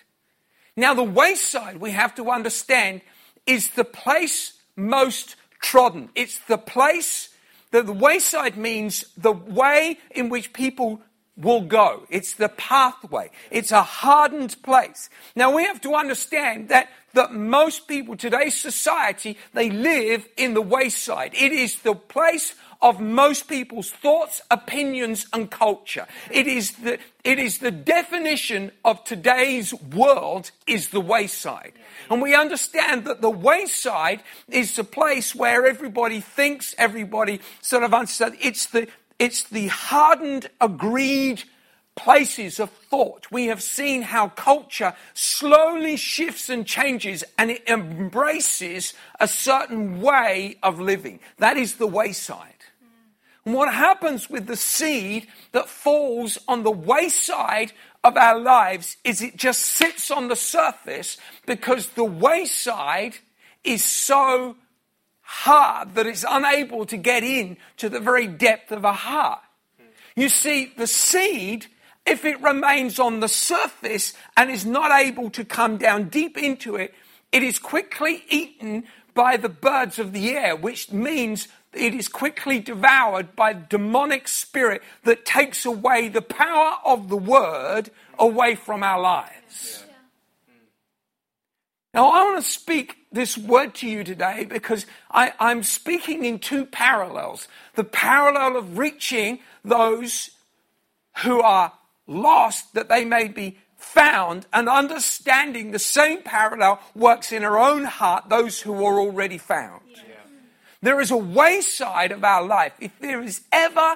Now, 0.75 0.93
the 0.93 1.03
wayside, 1.03 1.77
we 1.77 1.91
have 1.91 2.15
to 2.15 2.31
understand, 2.31 3.01
is 3.45 3.69
the 3.71 3.83
place 3.83 4.53
most 4.75 5.35
trodden. 5.59 6.09
It's 6.15 6.39
the 6.39 6.57
place 6.57 7.29
that 7.71 7.85
the 7.85 7.93
wayside 7.93 8.57
means 8.57 9.05
the 9.17 9.33
way 9.33 9.99
in 10.09 10.29
which 10.29 10.53
people 10.53 11.01
will 11.39 11.61
go. 11.61 12.05
It's 12.09 12.33
the 12.33 12.49
pathway. 12.49 13.31
It's 13.49 13.71
a 13.71 13.81
hardened 13.81 14.61
place. 14.61 15.09
Now 15.35 15.55
we 15.55 15.63
have 15.63 15.81
to 15.81 15.95
understand 15.95 16.69
that 16.69 16.89
that 17.13 17.33
most 17.33 17.87
people 17.87 18.15
today's 18.15 18.59
society 18.59 19.35
they 19.53 19.71
live 19.71 20.27
in 20.37 20.53
the 20.53 20.61
wayside. 20.61 21.33
It 21.33 21.51
is 21.51 21.79
the 21.79 21.95
place 21.95 22.53
of 22.81 22.99
most 23.01 23.49
people's 23.49 23.89
thoughts, 23.89 24.41
opinions, 24.49 25.27
and 25.33 25.51
culture. 25.51 26.07
It 26.31 26.47
is 26.47 26.71
the, 26.77 26.97
it 27.23 27.37
is 27.37 27.57
the 27.57 27.71
definition 27.71 28.71
of 28.85 29.03
today's 29.03 29.73
world 29.73 30.51
is 30.65 30.89
the 30.89 31.01
wayside. 31.01 31.73
And 32.09 32.21
we 32.21 32.33
understand 32.33 33.05
that 33.05 33.21
the 33.21 33.29
wayside 33.29 34.23
is 34.47 34.75
the 34.75 34.85
place 34.85 35.35
where 35.35 35.65
everybody 35.65 36.21
thinks, 36.21 36.73
everybody 36.77 37.41
sort 37.61 37.83
of 37.83 37.93
understands. 37.93 38.37
It's 38.39 38.67
the, 38.67 38.87
it's 39.19 39.43
the 39.43 39.67
hardened, 39.67 40.49
agreed 40.59 41.43
places 41.95 42.59
of 42.59 42.69
thought. 42.69 43.27
We 43.29 43.47
have 43.47 43.61
seen 43.61 44.01
how 44.01 44.29
culture 44.29 44.93
slowly 45.13 45.97
shifts 45.97 46.49
and 46.49 46.65
changes 46.65 47.25
and 47.37 47.51
it 47.51 47.67
embraces 47.67 48.93
a 49.19 49.27
certain 49.27 50.01
way 50.01 50.57
of 50.63 50.79
living. 50.79 51.19
That 51.37 51.57
is 51.57 51.75
the 51.75 51.87
wayside. 51.87 52.53
And 53.45 53.53
what 53.53 53.73
happens 53.73 54.29
with 54.29 54.47
the 54.47 54.55
seed 54.55 55.27
that 55.51 55.67
falls 55.67 56.37
on 56.47 56.63
the 56.63 56.71
wayside 56.71 57.73
of 58.03 58.15
our 58.15 58.39
lives 58.39 58.95
is 59.03 59.21
it 59.21 59.35
just 59.35 59.61
sits 59.61 60.09
on 60.09 60.29
the 60.29 60.35
surface 60.35 61.17
because 61.45 61.89
the 61.89 62.05
wayside 62.05 63.15
is 63.63 63.83
so 63.83 64.55
hard 65.29 65.93
that 65.93 66.07
it's 66.07 66.25
unable 66.27 66.87
to 66.87 66.97
get 66.97 67.23
in 67.23 67.55
to 67.77 67.87
the 67.87 67.99
very 67.99 68.25
depth 68.25 68.71
of 68.71 68.83
a 68.83 68.91
heart. 68.91 69.39
You 70.15 70.27
see, 70.27 70.73
the 70.75 70.87
seed, 70.87 71.67
if 72.03 72.25
it 72.25 72.41
remains 72.41 72.97
on 72.97 73.19
the 73.19 73.27
surface 73.27 74.13
and 74.35 74.49
is 74.49 74.65
not 74.65 74.89
able 74.99 75.29
to 75.29 75.45
come 75.45 75.77
down 75.77 76.09
deep 76.09 76.35
into 76.35 76.77
it, 76.77 76.95
it 77.31 77.43
is 77.43 77.59
quickly 77.59 78.23
eaten 78.27 78.85
by 79.13 79.37
the 79.37 79.49
birds 79.49 79.99
of 79.99 80.13
the 80.13 80.31
air, 80.31 80.55
which 80.55 80.91
means 80.91 81.47
it 81.73 81.93
is 81.93 82.07
quickly 82.07 82.59
devoured 82.59 83.35
by 83.35 83.53
demonic 83.53 84.27
spirit 84.27 84.81
that 85.03 85.25
takes 85.25 85.63
away 85.63 86.09
the 86.09 86.23
power 86.23 86.77
of 86.83 87.07
the 87.07 87.17
word 87.17 87.91
away 88.17 88.55
from 88.55 88.81
our 88.81 88.99
lives. 88.99 89.83
Now, 91.93 92.09
I 92.09 92.23
want 92.23 92.43
to 92.43 92.49
speak 92.49 92.98
this 93.11 93.37
word 93.37 93.73
to 93.75 93.87
you 93.87 94.03
today 94.03 94.45
because 94.45 94.85
I, 95.09 95.33
am 95.39 95.63
speaking 95.63 96.25
in 96.25 96.39
two 96.39 96.65
parallels. 96.65 97.47
The 97.75 97.83
parallel 97.83 98.57
of 98.57 98.77
reaching 98.77 99.39
those 99.63 100.29
who 101.23 101.41
are 101.41 101.73
lost 102.07 102.73
that 102.73 102.89
they 102.89 103.05
may 103.05 103.27
be 103.27 103.57
found, 103.79 104.45
and 104.51 104.67
understanding 104.67 105.71
the 105.71 105.79
same 105.79 106.21
parallel 106.21 106.81
works 106.93 107.31
in 107.31 107.43
our 107.43 107.57
own 107.57 107.85
heart, 107.85 108.27
those 108.27 108.59
who 108.59 108.73
are 108.85 108.99
already 108.99 109.37
found. 109.37 109.81
There 110.81 110.99
is 110.99 111.11
a 111.11 111.17
wayside 111.17 112.11
of 112.11 112.23
our 112.23 112.45
life. 112.45 112.73
If 112.79 112.97
there 112.99 113.21
is 113.21 113.41
ever 113.51 113.95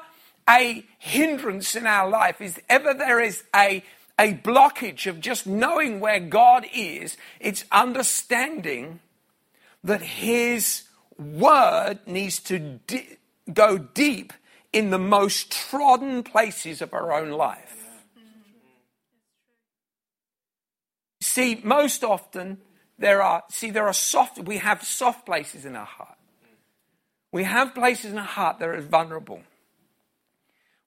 a 0.49 0.85
hindrance 0.99 1.75
in 1.75 1.85
our 1.85 2.09
life, 2.09 2.41
if 2.41 2.59
ever 2.69 2.93
there 2.93 3.19
is 3.19 3.43
a, 3.55 3.83
a 4.19 4.33
blockage 4.33 5.07
of 5.07 5.19
just 5.19 5.47
knowing 5.47 5.99
where 5.99 6.19
God 6.19 6.65
is, 6.73 7.17
it's 7.39 7.65
understanding 7.71 8.99
that 9.83 10.01
His 10.01 10.83
word 11.17 11.99
needs 12.05 12.39
to 12.41 12.79
di- 12.87 13.17
go 13.51 13.77
deep 13.77 14.33
in 14.71 14.89
the 14.89 14.99
most 14.99 15.51
trodden 15.51 16.23
places 16.23 16.81
of 16.81 16.93
our 16.93 17.13
own 17.13 17.31
life. 17.31 17.83
See, 21.21 21.61
most 21.63 22.03
often 22.03 22.59
there 22.97 23.21
are, 23.21 23.43
see, 23.49 23.71
there 23.71 23.87
are 23.87 23.93
soft, 23.93 24.39
we 24.39 24.57
have 24.57 24.83
soft 24.83 25.25
places 25.25 25.65
in 25.65 25.75
our 25.75 25.85
heart. 25.85 26.17
We 27.31 27.43
have 27.43 27.73
places 27.73 28.11
in 28.11 28.19
our 28.19 28.23
heart 28.25 28.59
that 28.59 28.69
are 28.69 28.81
vulnerable. 28.81 29.41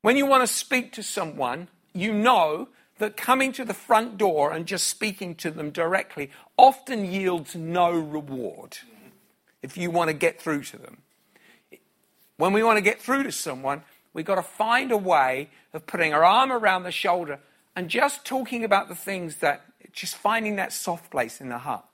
When 0.03 0.17
you 0.17 0.27
want 0.27 0.47
to 0.47 0.55
speak 0.55 0.93
to 0.93 1.03
someone, 1.03 1.69
you 1.93 2.13
know 2.13 2.69
that 2.99 3.17
coming 3.17 3.53
to 3.53 3.65
the 3.65 3.75
front 3.75 4.17
door 4.17 4.53
and 4.53 4.67
just 4.67 4.87
speaking 4.87 5.35
to 5.37 5.51
them 5.51 5.71
directly 5.71 6.31
often 6.57 7.05
yields 7.05 7.55
no 7.55 7.91
reward 7.93 8.79
if 9.63 9.77
you 9.77 9.91
want 9.91 10.09
to 10.09 10.15
get 10.15 10.41
through 10.41 10.63
to 10.63 10.79
them. 10.79 10.99
When 12.37 12.53
we 12.53 12.63
want 12.63 12.77
to 12.77 12.83
get 12.83 13.01
through 13.01 13.25
to 13.25 13.33
someone, 13.33 13.83
we've 14.13 14.25
got 14.25 14.37
to 14.37 14.43
find 14.43 14.93
a 14.93 14.97
way 14.97 15.51
of 15.73 15.87
putting 15.87 16.15
our 16.15 16.25
arm 16.25 16.53
around 16.53 16.85
the 16.85 16.93
shoulder 16.93 17.41
and 17.75 17.89
just 17.89 18.25
talking 18.25 18.65
about 18.65 18.89
the 18.89 18.95
things 18.95 19.37
that, 19.37 19.63
just 19.93 20.17
finding 20.17 20.57
that 20.57 20.73
soft 20.73 21.11
place 21.11 21.41
in 21.41 21.49
the 21.49 21.59
heart. 21.59 21.85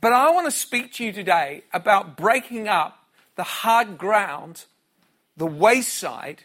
But 0.00 0.12
I 0.12 0.30
want 0.30 0.46
to 0.46 0.50
speak 0.50 0.92
to 0.94 1.04
you 1.04 1.12
today 1.12 1.62
about 1.72 2.16
breaking 2.16 2.68
up 2.68 3.06
the 3.36 3.42
hard 3.42 3.98
ground, 3.98 4.64
the 5.36 5.46
wayside 5.46 6.44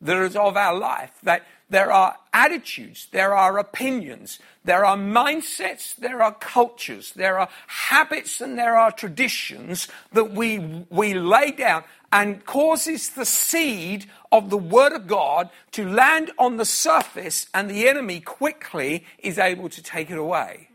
that 0.00 0.16
is 0.18 0.36
of 0.36 0.56
our 0.56 0.76
life. 0.76 1.12
That 1.22 1.42
there 1.74 1.90
are 1.90 2.16
attitudes, 2.32 3.08
there 3.10 3.34
are 3.34 3.58
opinions, 3.58 4.38
there 4.64 4.84
are 4.84 4.96
mindsets, 4.96 5.96
there 5.96 6.22
are 6.22 6.32
cultures, 6.32 7.10
there 7.14 7.36
are 7.36 7.48
habits, 7.66 8.40
and 8.40 8.56
there 8.56 8.76
are 8.76 8.92
traditions 8.92 9.88
that 10.12 10.30
we, 10.30 10.86
we 10.88 11.14
lay 11.14 11.50
down 11.50 11.82
and 12.12 12.44
causes 12.44 13.10
the 13.10 13.24
seed 13.24 14.06
of 14.30 14.50
the 14.50 14.56
Word 14.56 14.92
of 14.92 15.08
God 15.08 15.50
to 15.72 15.84
land 15.84 16.30
on 16.38 16.58
the 16.58 16.64
surface, 16.64 17.48
and 17.52 17.68
the 17.68 17.88
enemy 17.88 18.20
quickly 18.20 19.04
is 19.18 19.36
able 19.36 19.68
to 19.70 19.82
take 19.82 20.12
it 20.12 20.16
away. 20.16 20.68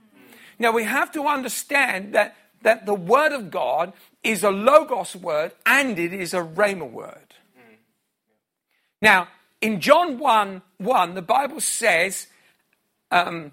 Now 0.59 0.73
we 0.73 0.83
have 0.83 1.13
to 1.13 1.27
understand 1.27 2.13
that, 2.13 2.35
that 2.63 2.85
the 2.85 2.93
word 2.93 3.31
of 3.31 3.49
God 3.49 3.93
is 4.21 4.43
a 4.43 4.51
logos 4.51 5.15
word 5.15 5.53
and 5.65 5.97
it 5.97 6.11
is 6.11 6.33
a 6.33 6.41
rhema 6.41 6.91
word. 6.91 7.35
Now, 9.01 9.29
in 9.61 9.81
John 9.81 10.17
1 10.17 10.61
1, 10.77 11.13
the 11.15 11.21
Bible 11.21 11.59
says, 11.59 12.27
um, 13.11 13.51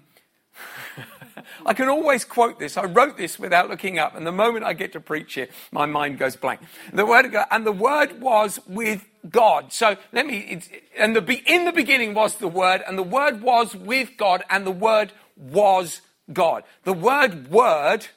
I 1.65 1.73
can 1.73 1.89
always 1.89 2.25
quote 2.25 2.59
this. 2.59 2.77
I 2.77 2.85
wrote 2.85 3.17
this 3.17 3.37
without 3.37 3.69
looking 3.69 3.99
up, 3.99 4.15
and 4.15 4.25
the 4.25 4.31
moment 4.31 4.65
I 4.65 4.73
get 4.73 4.93
to 4.93 4.99
preach 4.99 5.37
it, 5.37 5.51
my 5.71 5.85
mind 5.85 6.17
goes 6.17 6.35
blank. 6.35 6.61
The 6.93 7.05
word 7.05 7.35
and 7.51 7.65
the 7.65 7.71
word 7.71 8.21
was 8.21 8.59
with 8.67 9.05
God. 9.29 9.73
So 9.73 9.97
let 10.11 10.25
me, 10.25 10.61
and 10.97 11.15
the, 11.15 11.43
in 11.45 11.65
the 11.65 11.71
beginning 11.71 12.13
was 12.13 12.35
the 12.35 12.47
word, 12.47 12.81
and 12.87 12.97
the 12.97 13.03
word 13.03 13.41
was 13.41 13.75
with 13.75 14.11
God, 14.17 14.43
and 14.49 14.65
the 14.65 14.71
word 14.71 15.11
was 15.35 16.01
God. 16.31 16.63
The 16.83 16.93
word 16.93 17.49
word, 17.49 18.07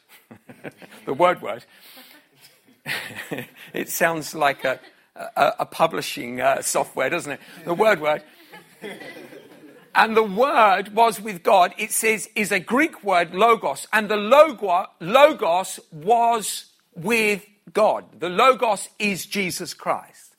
the 1.04 1.14
word 1.14 1.42
word, 1.42 1.64
it 3.73 3.88
sounds 3.88 4.35
like 4.35 4.64
a, 4.64 4.80
a, 5.37 5.53
a 5.61 5.67
publishing 5.67 6.41
uh, 6.41 6.62
software, 6.62 7.11
doesn't 7.11 7.33
it? 7.33 7.41
The 7.65 7.75
word 7.75 8.00
word. 8.00 8.23
And 9.93 10.17
the 10.17 10.23
word 10.23 10.95
was 10.95 11.21
with 11.21 11.43
God, 11.43 11.75
it 11.77 11.91
says, 11.91 12.29
is 12.37 12.53
a 12.53 12.61
Greek 12.61 13.03
word, 13.03 13.35
logos. 13.35 13.89
And 13.93 14.09
the 14.09 14.17
logo, 14.17 14.87
logos 15.00 15.81
was 15.91 16.67
with 16.95 17.45
God. 17.73 18.05
The 18.21 18.29
logos 18.29 18.89
is 19.00 19.27
Jesus 19.27 19.75
Christ. 19.75 20.37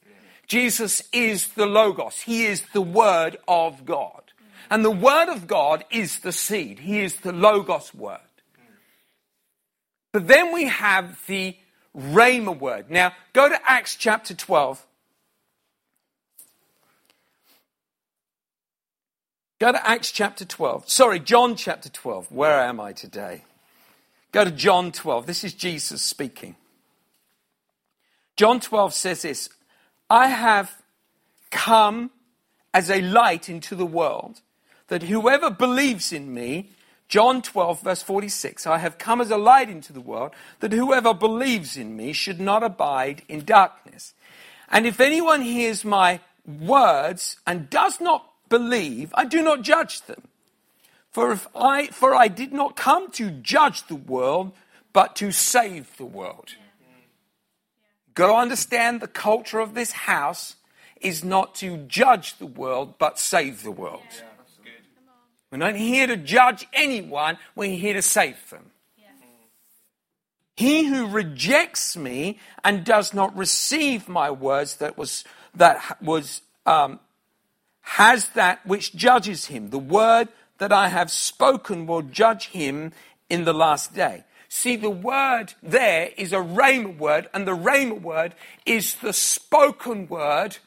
Jesus 0.48 1.04
is 1.12 1.50
the 1.50 1.66
logos. 1.66 2.22
He 2.22 2.46
is 2.46 2.64
the 2.72 2.82
word 2.82 3.36
of 3.46 3.86
God. 3.86 4.22
And 4.72 4.86
the 4.86 4.90
Word 4.90 5.28
of 5.28 5.48
God 5.48 5.84
is 5.92 6.20
the 6.20 6.32
seed, 6.32 6.80
He 6.80 7.02
is 7.02 7.18
the 7.18 7.34
Logos 7.34 7.94
Word. 7.94 8.20
But 10.14 10.30
then 10.30 10.54
we 10.54 10.68
have 10.68 11.20
the 11.28 11.58
Rhema 11.98 12.58
Word. 12.58 12.90
Now, 12.90 13.14
go 13.34 13.50
to 13.50 13.60
Acts 13.70 13.96
chapter 13.96 14.34
12. 14.34 14.86
Go 19.60 19.72
to 19.72 19.88
Acts 19.88 20.12
chapter 20.12 20.46
12. 20.46 20.90
Sorry, 20.90 21.20
John 21.20 21.56
chapter 21.56 21.90
12. 21.90 22.32
Where 22.32 22.60
am 22.62 22.80
I 22.80 22.94
today? 22.94 23.44
Go 24.32 24.46
to 24.46 24.52
John 24.52 24.92
12. 24.92 25.26
This 25.26 25.44
is 25.44 25.54
Jesus 25.54 26.02
speaking. 26.02 26.56
John 28.38 28.60
12 28.60 28.94
says 28.94 29.22
this 29.22 29.50
I 30.10 30.28
have 30.28 30.82
come 31.52 32.12
as 32.74 32.90
a 32.90 33.02
light 33.02 33.50
into 33.50 33.76
the 33.76 33.86
world 33.86 34.42
that 34.88 35.04
whoever 35.04 35.50
believes 35.50 36.12
in 36.12 36.34
me 36.34 36.70
John 37.12 37.41
12, 37.41 37.82
verse 37.82 38.01
46 38.01 38.65
I 38.65 38.77
have 38.77 38.98
come 38.98 39.20
as 39.20 39.30
a 39.30 39.38
light 39.38 39.70
into 39.70 39.91
the 39.91 40.00
world, 40.00 40.32
that 40.62 40.72
whoever 40.72 41.13
believes 41.13 41.75
in 41.75 41.98
me 41.98 42.13
should 42.13 42.39
not 42.39 42.63
abide 42.63 43.24
in 43.27 43.44
darkness. 43.44 44.13
And 44.70 44.88
if 44.88 45.01
anyone 45.01 45.41
hears 45.41 45.84
my 45.84 46.22
words 46.48 47.36
and 47.46 47.70
does 47.70 48.00
not 48.00 48.32
believe, 48.48 49.12
I 49.13 49.25
do 49.25 49.41
not 49.41 49.62
judge 49.62 50.01
them. 50.03 50.22
For, 51.12 51.34
if 51.34 51.50
I, 51.53 51.88
for 51.88 52.15
I 52.15 52.30
did 52.30 52.53
not 52.53 52.77
come 52.77 53.12
to 53.12 53.30
judge 53.30 53.88
the 53.88 53.96
world, 53.96 54.53
but 54.94 55.18
to 55.18 55.34
save 55.34 55.98
the 55.98 56.06
world. 56.06 56.56
Got 58.13 58.27
to 58.27 58.34
understand 58.36 59.01
the 59.01 59.08
culture 59.08 59.60
of 59.60 59.74
this 59.74 59.91
house 59.91 60.56
is 61.01 61.25
not 61.25 61.56
to 61.56 61.75
judge 61.75 62.38
the 62.38 62.46
world, 62.46 62.98
but 62.98 63.20
save 63.20 63.63
the 63.63 63.72
world. 63.72 64.24
Yeah. 65.51 65.58
We're 65.58 65.65
not 65.65 65.75
here 65.75 66.08
to 66.08 66.17
judge 66.17 66.67
anyone, 66.74 67.38
we're 67.55 67.75
here 67.75 67.93
to 67.93 68.01
save 68.01 68.50
them. 68.50 68.72
He 70.55 70.84
who 70.86 71.08
rejects 71.08 71.98
me 71.98 72.38
and 72.63 72.84
does 72.84 73.13
not 73.13 73.36
receive 73.36 74.08
my 74.08 74.29
words 74.29 74.75
that 74.75 74.98
was 74.98 75.24
that 75.55 76.00
was 76.01 76.41
um, 76.65 77.00
has 77.81 78.29
that 78.29 78.65
which 78.65 78.96
judges 78.96 79.46
him. 79.48 79.72
The 79.72 79.79
word 79.79 80.27
that 80.60 80.72
I 80.72 80.89
have 80.89 81.10
spoken 81.10 81.88
will 81.88 82.03
judge 82.03 82.50
him 82.50 82.91
in 83.27 83.43
the 83.46 83.53
last 83.53 83.96
day. 83.96 84.24
See, 84.50 84.75
the 84.75 84.91
word 84.91 85.53
there 85.63 86.12
is 86.17 86.34
a 86.34 86.38
rhema 86.38 86.98
word, 86.98 87.29
and 87.34 87.48
the 87.48 87.58
rhema 87.58 88.00
word 88.00 88.36
is 88.65 88.96
the 88.96 89.13
spoken 89.13 90.08
word 90.08 90.58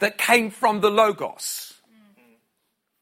that 0.00 0.18
came 0.18 0.50
from 0.50 0.80
the 0.80 0.90
Logos. 0.90 1.74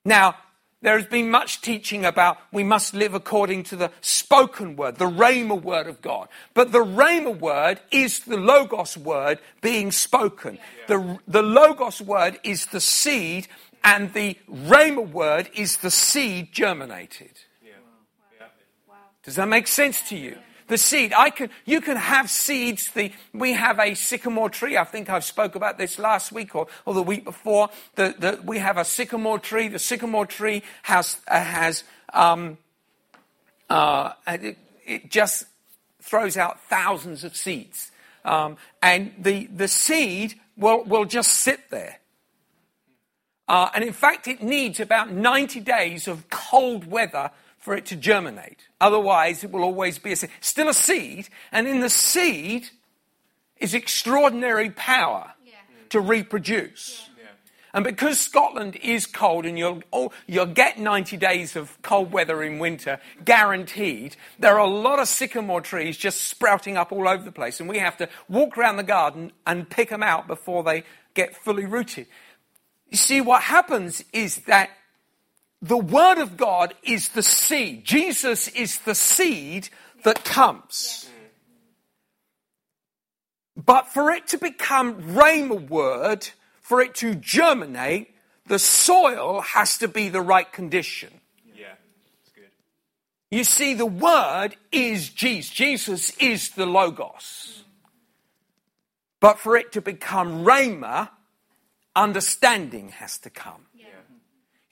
Now, 0.05 0.35
there 0.83 0.99
has 0.99 1.07
been 1.07 1.31
much 1.31 1.61
teaching 1.61 2.05
about 2.05 2.39
we 2.53 2.65
must 2.65 2.93
live 2.93 3.15
according 3.15 3.63
to 3.65 3.77
the 3.77 3.91
spoken 4.01 4.77
word, 4.77 4.97
the 4.97 5.07
Rhema 5.09 5.61
word 5.61 5.87
of 5.87 6.03
God. 6.03 6.29
But 6.55 6.73
the 6.73 6.85
Rhema 6.85 7.39
word 7.39 7.81
is 7.91 8.21
the 8.21 8.37
Logos 8.37 8.97
word 8.97 9.39
being 9.61 9.93
spoken. 9.93 10.59
The, 10.89 11.19
the 11.27 11.43
Logos 11.43 12.01
word 12.01 12.39
is 12.43 12.67
the 12.67 12.81
seed, 12.81 13.49
and 13.85 14.13
the 14.13 14.37
Rhema 14.51 15.09
word 15.09 15.51
is 15.55 15.79
the 15.79 15.91
seed 15.91 16.53
germinated. 16.53 17.33
Does 19.25 19.37
that 19.37 19.49
make 19.49 19.69
sense 19.69 20.09
to 20.09 20.17
you? 20.17 20.37
The 20.69 20.79
seed. 20.79 21.13
I 21.13 21.31
can, 21.31 21.51
you 21.65 21.81
can 21.81 21.97
have 21.97 22.31
seeds. 22.31 22.91
The, 22.91 23.13
we 23.33 23.53
have 23.53 23.79
a 23.79 23.95
sycamore 23.95 24.51
tree. 24.51 24.77
I 24.77 24.85
think 24.85 25.11
I've 25.11 25.25
spoke 25.25 25.55
about 25.55 25.79
this 25.79 25.99
last 25.99 26.33
week 26.33 26.55
or, 26.55 26.67
or 26.87 26.95
the 26.95 27.03
week 27.03 27.25
before. 27.25 27.71
The, 27.95 28.41
we 28.45 28.59
have 28.59 28.77
a 28.77 28.85
sycamore 28.85 29.39
tree. 29.39 29.69
The 29.69 29.79
sycamore 29.79 30.27
tree 30.27 30.63
has, 30.83 31.19
uh, 31.29 31.43
has 31.43 31.85
um, 32.13 32.59
uh, 33.69 34.13
it, 34.27 34.59
it, 34.87 35.11
just 35.11 35.45
throws 36.01 36.37
out 36.37 36.61
thousands 36.69 37.25
of 37.25 37.37
seeds. 37.37 37.91
Um, 38.25 38.57
and 38.83 39.13
the, 39.19 39.47
the 39.47 39.69
seed 39.69 40.35
will, 40.57 40.85
will 40.85 41.05
just 41.05 41.33
sit 41.33 41.71
there. 41.71 41.99
Uh, 43.49 43.69
and 43.75 43.85
in 43.85 43.93
fact, 43.93 44.29
it 44.29 44.43
needs 44.43 44.81
about 44.81 45.11
90 45.11 45.61
days 45.61 46.09
of 46.09 46.31
cold 46.31 46.87
weather 46.87 47.31
for 47.63 47.75
it 47.75 47.87
to 47.87 47.97
germinate. 47.97 48.59
Otherwise, 48.81 49.45
it 49.45 49.51
will 49.51 49.63
always 49.63 49.99
be 49.99 50.13
a 50.13 50.17
seed. 50.17 50.31
Still 50.41 50.69
a 50.69 50.75
seed, 50.75 51.29
and 51.53 51.67
in 51.67 51.81
the 51.81 51.89
seed 51.89 52.69
is 53.57 53.73
extraordinary 53.73 54.71
power 54.71 55.33
yeah. 55.47 55.53
to 55.91 56.01
reproduce. 56.01 57.09
Yeah. 57.17 57.25
And 57.73 57.85
because 57.85 58.19
Scotland 58.19 58.77
is 58.83 59.07
cold 59.07 59.47
and 59.47 59.57
you'll, 59.57 59.83
oh, 59.93 60.11
you'll 60.27 60.47
get 60.47 60.79
90 60.79 61.17
days 61.17 61.55
of 61.55 61.81
cold 61.83 62.13
weather 62.13 62.43
in 62.43 62.59
winter, 62.59 62.99
guaranteed, 63.25 64.17
there 64.41 64.55
are 64.55 64.67
a 64.67 64.71
lot 64.71 64.99
of 64.99 65.07
sycamore 65.07 65.61
trees 65.61 65.97
just 65.97 66.23
sprouting 66.23 66.77
up 66.77 66.91
all 66.91 67.09
over 67.09 67.23
the 67.23 67.33
place. 67.33 67.61
And 67.61 67.69
we 67.69 67.79
have 67.79 67.97
to 67.99 68.09
walk 68.29 68.59
around 68.59 68.77
the 68.77 68.83
garden 68.83 69.33
and 69.47 69.71
pick 69.71 69.89
them 69.89 70.03
out 70.03 70.27
before 70.27 70.65
they 70.65 70.83
get 71.15 71.37
fully 71.37 71.65
rooted. 71.65 72.09
You 72.91 72.99
see, 72.99 73.21
what 73.21 73.43
happens 73.43 74.05
is 74.13 74.37
that 74.47 74.69
the 75.63 75.79
Word 75.79 76.19
of 76.19 76.37
God 76.37 76.75
is 76.83 77.11
the 77.11 77.23
seed. 77.23 77.85
Jesus 77.85 78.49
is 78.49 78.79
the 78.81 78.97
seed 78.97 79.69
that 80.03 80.25
comes. 80.25 81.09
But 83.57 83.89
for 83.89 84.11
it 84.11 84.27
to 84.29 84.39
become 84.39 85.15
Rhema 85.15 85.69
word, 85.69 86.29
for 86.61 86.81
it 86.81 86.97
to 86.97 87.15
germinate, 87.15 88.13
the 88.47 88.59
soil 88.59 89.41
has 89.41 89.79
to 89.79 89.89
be 89.89 90.09
the 90.09 90.21
right 90.21 90.51
condition. 90.51 91.11
Yeah, 91.55 91.67
that's 91.67 92.31
good. 92.35 92.51
You 93.31 93.45
see, 93.45 93.75
the 93.75 93.87
word 93.87 94.57
is 94.73 95.11
Jesus. 95.11 95.53
Jesus 95.53 96.11
is 96.17 96.51
the 96.51 96.67
Logos. 96.67 97.63
But 99.21 99.39
for 99.39 99.57
it 99.57 99.71
to 99.73 99.81
become 99.81 100.45
Rhema, 100.45 101.11
understanding 101.95 102.89
has 102.89 103.19
to 103.19 103.31
come. 103.31 103.67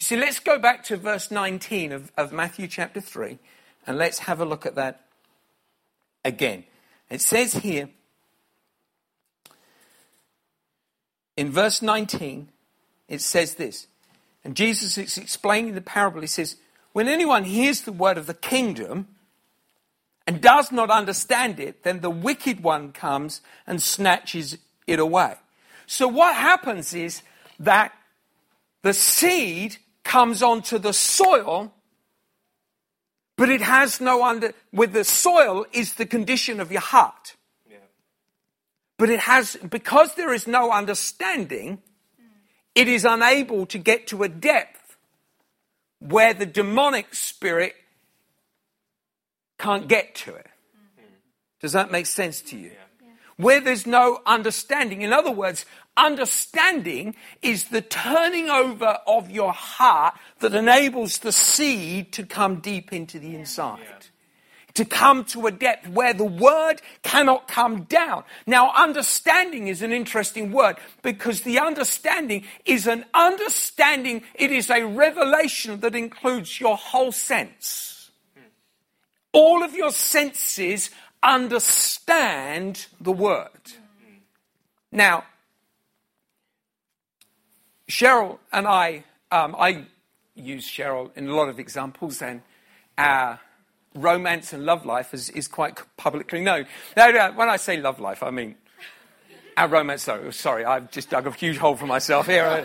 You 0.01 0.05
see, 0.05 0.17
let's 0.17 0.41
go 0.41 0.59
back 0.59 0.83
to 0.85 0.97
verse 0.97 1.31
19 1.31 1.93
of, 1.93 2.11
of 2.17 2.33
Matthew 2.33 2.67
chapter 2.67 3.01
3 3.01 3.39
and 3.87 3.99
let's 3.99 4.21
have 4.21 4.41
a 4.41 4.45
look 4.47 4.65
at 4.65 4.75
that 4.77 5.05
again. 6.25 6.65
It 7.11 7.21
says 7.21 7.55
here, 7.55 7.91
in 11.37 11.51
verse 11.51 11.83
19, 11.83 12.49
it 13.09 13.21
says 13.21 13.55
this, 13.55 13.89
and 14.43 14.57
Jesus 14.57 14.97
is 14.97 15.19
explaining 15.19 15.75
the 15.75 15.81
parable. 15.81 16.23
He 16.23 16.27
says, 16.27 16.57
When 16.93 17.09
anyone 17.09 17.45
hears 17.45 17.83
the 17.83 17.93
word 17.93 18.17
of 18.17 18.27
the 18.27 18.35
kingdom 18.35 19.09
and 20.27 20.41
does 20.41 20.73
not 20.73 20.91
understand 20.91 21.61
it, 21.61 21.83
then 21.83 22.01
the 22.01 22.11
wicked 22.11 22.63
one 22.63 22.93
comes 22.93 23.43
and 23.67 23.83
snatches 23.83 24.57
it 24.87 24.99
away. 24.99 25.35
So 25.87 26.09
what 26.09 26.37
happens 26.37 26.95
is 26.95 27.23
that 27.59 27.93
the 28.83 28.95
seed 28.95 29.77
comes 30.11 30.43
onto 30.43 30.77
the 30.77 30.93
soil, 30.93 31.73
but 33.37 33.49
it 33.49 33.61
has 33.61 34.01
no 34.01 34.25
under, 34.25 34.53
with 34.73 34.93
the 34.93 35.05
soil 35.05 35.65
is 35.73 35.95
the 35.95 36.05
condition 36.05 36.59
of 36.59 36.73
your 36.73 36.81
heart. 36.81 37.37
Yeah. 37.71 37.77
But 38.99 39.09
it 39.09 39.21
has, 39.21 39.57
because 39.71 40.17
there 40.17 40.35
is 40.35 40.49
no 40.49 40.73
understanding, 40.73 41.79
it 42.75 42.89
is 42.89 43.05
unable 43.05 43.67
to 43.67 43.79
get 43.79 44.09
to 44.09 44.25
a 44.25 44.29
depth 44.29 44.97
where 46.01 46.35
the 46.35 46.47
demonic 46.47 47.15
spirit 47.15 47.77
can't 49.61 49.87
get 49.87 50.17
to 50.27 50.35
it. 50.35 50.49
Mm-hmm. 50.75 51.15
Does 51.61 51.73
that 51.75 51.93
make 51.93 52.07
sense 52.07 52.43
to 52.51 52.59
you? 52.59 52.73
Where 53.41 53.61
there's 53.61 53.87
no 53.87 54.21
understanding. 54.27 55.03
In 55.03 55.13
other 55.13 55.31
words, 55.31 55.65
Understanding 55.97 57.15
is 57.43 57.65
the 57.65 57.83
turning 57.83 58.49
over 58.49 58.99
of 59.07 59.31
your 59.31 59.53
heart 59.53 60.15
that 60.39 60.55
enables 60.55 61.19
the 61.19 61.33
seed 61.33 62.13
to 62.13 62.25
come 62.25 62.61
deep 62.61 62.93
into 62.93 63.19
the 63.19 63.35
inside. 63.35 63.81
Yeah. 63.83 64.07
To 64.75 64.85
come 64.85 65.25
to 65.27 65.47
a 65.47 65.51
depth 65.51 65.89
where 65.89 66.15
the 66.15 66.25
word 66.25 66.81
cannot 67.03 67.49
come 67.49 67.83
down. 67.83 68.23
Now, 68.47 68.73
understanding 68.73 69.67
is 69.67 69.83
an 69.83 69.93
interesting 69.93 70.53
word 70.53 70.77
because 71.03 71.43
the 71.43 71.59
understanding 71.59 72.45
is 72.65 72.87
an 72.87 73.05
understanding, 73.13 74.23
it 74.37 74.53
is 74.53 74.71
a 74.71 74.87
revelation 74.87 75.81
that 75.81 75.97
includes 75.97 76.61
your 76.61 76.77
whole 76.77 77.13
sense. 77.13 78.11
Hmm. 78.35 78.45
All 79.33 79.63
of 79.65 79.75
your 79.75 79.91
senses 79.91 80.91
understand 81.23 82.87
the 83.01 83.13
word. 83.13 83.49
Now, 84.93 85.25
Cheryl 87.89 88.39
and 88.53 88.67
I, 88.67 89.05
um, 89.31 89.55
I 89.59 89.85
use 90.35 90.67
Cheryl 90.67 91.11
in 91.17 91.29
a 91.29 91.35
lot 91.35 91.49
of 91.49 91.59
examples, 91.59 92.23
and 92.23 92.43
our 92.97 93.41
romance 93.95 94.53
and 94.53 94.65
love 94.65 94.87
life 94.87 95.13
is, 95.13 95.31
is 95.31 95.49
quite 95.49 95.81
publicly 95.97 96.41
known. 96.41 96.67
Now, 96.97 97.33
when 97.33 97.49
I 97.49 97.57
say 97.57 97.81
love 97.81 97.99
life, 98.01 98.23
I 98.23 98.31
mean 98.31 98.57
our 99.57 99.69
romance. 99.69 100.03
Sorry, 100.05 100.33
sorry, 100.33 100.65
I've 100.65 100.91
just 100.91 101.11
dug 101.11 101.27
a 101.27 101.33
huge 101.33 101.59
hole 101.59 101.77
for 101.77 101.87
myself 101.87 102.27
here. 102.27 102.65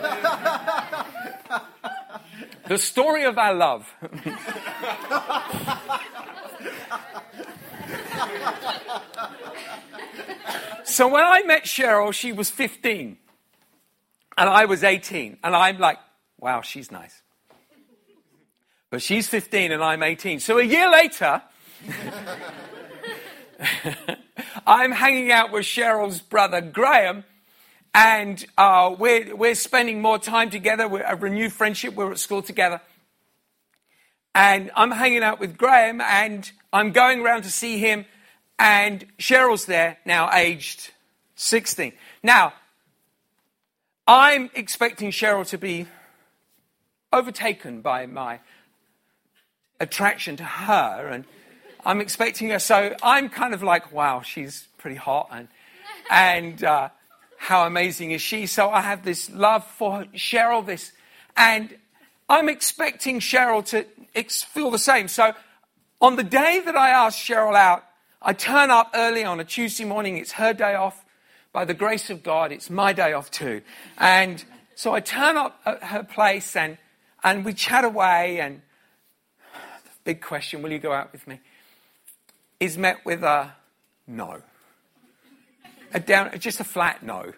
the 2.66 2.78
story 2.78 3.24
of 3.24 3.36
our 3.38 3.54
love. 3.54 3.92
so 10.96 11.08
when 11.08 11.22
I 11.22 11.42
met 11.42 11.64
Cheryl, 11.64 12.14
she 12.14 12.32
was 12.32 12.48
15. 12.48 13.18
And 14.38 14.48
I 14.48 14.64
was 14.64 14.82
18, 14.82 15.36
and 15.44 15.54
I'm 15.54 15.78
like, 15.78 15.98
wow, 16.38 16.62
she's 16.62 16.90
nice. 16.90 17.20
But 18.90 19.02
she's 19.02 19.28
15 19.28 19.72
and 19.72 19.84
I'm 19.84 20.02
18. 20.02 20.40
So 20.40 20.58
a 20.58 20.62
year 20.62 20.90
later, 20.90 21.42
I'm 24.66 24.92
hanging 24.92 25.32
out 25.32 25.52
with 25.52 25.64
Cheryl's 25.64 26.22
brother 26.22 26.62
Graham, 26.62 27.24
and 27.94 28.42
uh, 28.56 28.96
we're, 28.98 29.36
we're 29.36 29.54
spending 29.54 30.00
more 30.00 30.18
time 30.18 30.48
together. 30.48 30.88
We're 30.88 31.02
a 31.02 31.16
renewed 31.16 31.52
friendship. 31.52 31.94
We're 31.94 32.12
at 32.12 32.18
school 32.18 32.40
together. 32.40 32.80
and 34.34 34.70
I'm 34.74 34.92
hanging 34.92 35.22
out 35.22 35.40
with 35.40 35.58
Graham, 35.58 36.00
and 36.00 36.50
I'm 36.72 36.92
going 36.92 37.20
around 37.20 37.42
to 37.42 37.50
see 37.50 37.78
him, 37.78 38.06
and 38.58 39.06
Cheryl's 39.18 39.66
there, 39.66 39.98
now 40.04 40.30
aged 40.32 40.92
16. 41.36 41.92
Now, 42.22 42.54
I'm 44.06 44.50
expecting 44.54 45.10
Cheryl 45.10 45.46
to 45.48 45.58
be 45.58 45.86
overtaken 47.12 47.80
by 47.80 48.06
my 48.06 48.40
attraction 49.80 50.36
to 50.36 50.44
her, 50.44 51.08
and 51.08 51.24
I'm 51.84 52.00
expecting 52.00 52.50
her. 52.50 52.58
So 52.58 52.94
I'm 53.02 53.28
kind 53.28 53.52
of 53.52 53.62
like, 53.62 53.92
wow, 53.92 54.22
she's 54.22 54.68
pretty 54.78 54.96
hot, 54.96 55.28
and 55.32 55.48
and 56.10 56.62
uh, 56.62 56.88
how 57.36 57.66
amazing 57.66 58.12
is 58.12 58.22
she? 58.22 58.46
So 58.46 58.70
I 58.70 58.80
have 58.80 59.04
this 59.04 59.30
love 59.30 59.66
for 59.66 60.04
Cheryl, 60.14 60.64
this, 60.64 60.92
and 61.36 61.76
I'm 62.28 62.48
expecting 62.48 63.20
Cheryl 63.20 63.64
to 63.66 63.86
feel 64.46 64.70
the 64.70 64.78
same. 64.78 65.08
So 65.08 65.32
on 66.00 66.16
the 66.16 66.24
day 66.24 66.60
that 66.64 66.76
I 66.76 66.90
ask 66.90 67.18
Cheryl 67.18 67.54
out, 67.54 67.84
I 68.28 68.32
turn 68.32 68.72
up 68.72 68.90
early 68.92 69.22
on 69.22 69.38
a 69.38 69.44
Tuesday 69.44 69.84
morning. 69.84 70.18
It's 70.18 70.32
her 70.32 70.52
day 70.52 70.74
off. 70.74 71.04
By 71.52 71.64
the 71.64 71.74
grace 71.74 72.10
of 72.10 72.24
God, 72.24 72.50
it's 72.50 72.68
my 72.68 72.92
day 72.92 73.12
off 73.12 73.30
too. 73.30 73.62
And 73.98 74.44
so 74.74 74.92
I 74.92 74.98
turn 74.98 75.36
up 75.36 75.60
at 75.64 75.80
her 75.84 76.02
place 76.02 76.56
and, 76.56 76.76
and 77.22 77.44
we 77.44 77.54
chat 77.54 77.84
away. 77.84 78.40
And 78.40 78.62
the 79.52 79.90
big 80.02 80.22
question, 80.22 80.60
will 80.60 80.72
you 80.72 80.80
go 80.80 80.92
out 80.92 81.12
with 81.12 81.24
me? 81.28 81.38
Is 82.58 82.76
met 82.76 83.04
with 83.04 83.22
a 83.22 83.52
no. 84.08 84.42
A 85.94 86.00
down, 86.00 86.36
just 86.40 86.58
a 86.58 86.64
flat 86.64 87.04
no. 87.04 87.32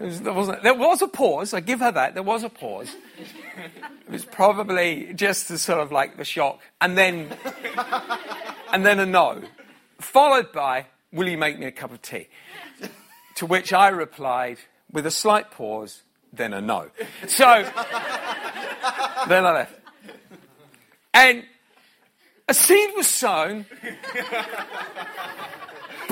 There 0.00 0.32
was, 0.32 0.48
there 0.62 0.74
was 0.74 1.02
a 1.02 1.08
pause. 1.08 1.54
I 1.54 1.60
give 1.60 1.78
her 1.78 1.92
that. 1.92 2.14
There 2.14 2.22
was 2.24 2.42
a 2.42 2.48
pause. 2.48 2.94
It 3.16 4.10
was 4.10 4.24
probably 4.24 5.12
just 5.14 5.46
the 5.48 5.56
sort 5.56 5.78
of 5.78 5.92
like 5.92 6.16
the 6.16 6.24
shock, 6.24 6.60
and 6.80 6.98
then, 6.98 7.28
and 8.72 8.84
then 8.84 8.98
a 8.98 9.06
no, 9.06 9.42
followed 10.00 10.52
by, 10.52 10.86
"Will 11.12 11.28
you 11.28 11.38
make 11.38 11.58
me 11.58 11.66
a 11.66 11.72
cup 11.72 11.92
of 11.92 12.02
tea?" 12.02 12.28
To 13.36 13.46
which 13.46 13.72
I 13.72 13.88
replied 13.88 14.58
with 14.90 15.06
a 15.06 15.10
slight 15.10 15.50
pause, 15.50 16.02
then 16.32 16.52
a 16.52 16.60
no. 16.60 16.90
So 17.28 17.64
then 19.28 19.46
I 19.46 19.52
left, 19.52 19.74
and 21.14 21.44
a 22.48 22.54
seed 22.54 22.90
was 22.96 23.06
sown 23.06 23.66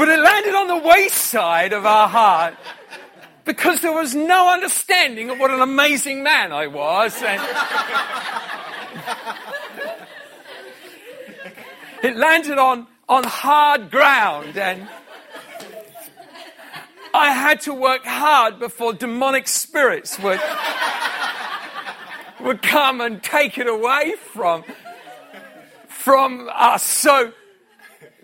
but 0.00 0.08
it 0.08 0.18
landed 0.18 0.54
on 0.54 0.66
the 0.68 0.78
wayside 0.78 1.74
of 1.74 1.84
our 1.84 2.08
heart 2.08 2.54
because 3.44 3.82
there 3.82 3.92
was 3.92 4.14
no 4.14 4.50
understanding 4.50 5.28
of 5.28 5.38
what 5.38 5.50
an 5.50 5.60
amazing 5.60 6.22
man 6.22 6.52
I 6.52 6.68
was. 6.68 7.22
And 7.22 7.38
it 12.02 12.16
landed 12.16 12.58
on, 12.58 12.86
on 13.08 13.24
hard 13.24 13.90
ground 13.90 14.56
and 14.56 14.88
I 17.12 17.32
had 17.32 17.60
to 17.62 17.74
work 17.74 18.04
hard 18.04 18.58
before 18.58 18.92
demonic 18.92 19.48
spirits 19.48 20.18
would, 20.20 20.40
would 22.40 22.62
come 22.62 23.00
and 23.00 23.22
take 23.22 23.58
it 23.58 23.66
away 23.66 24.14
from, 24.32 24.64
from 25.88 26.48
us. 26.52 26.84
So 26.84 27.32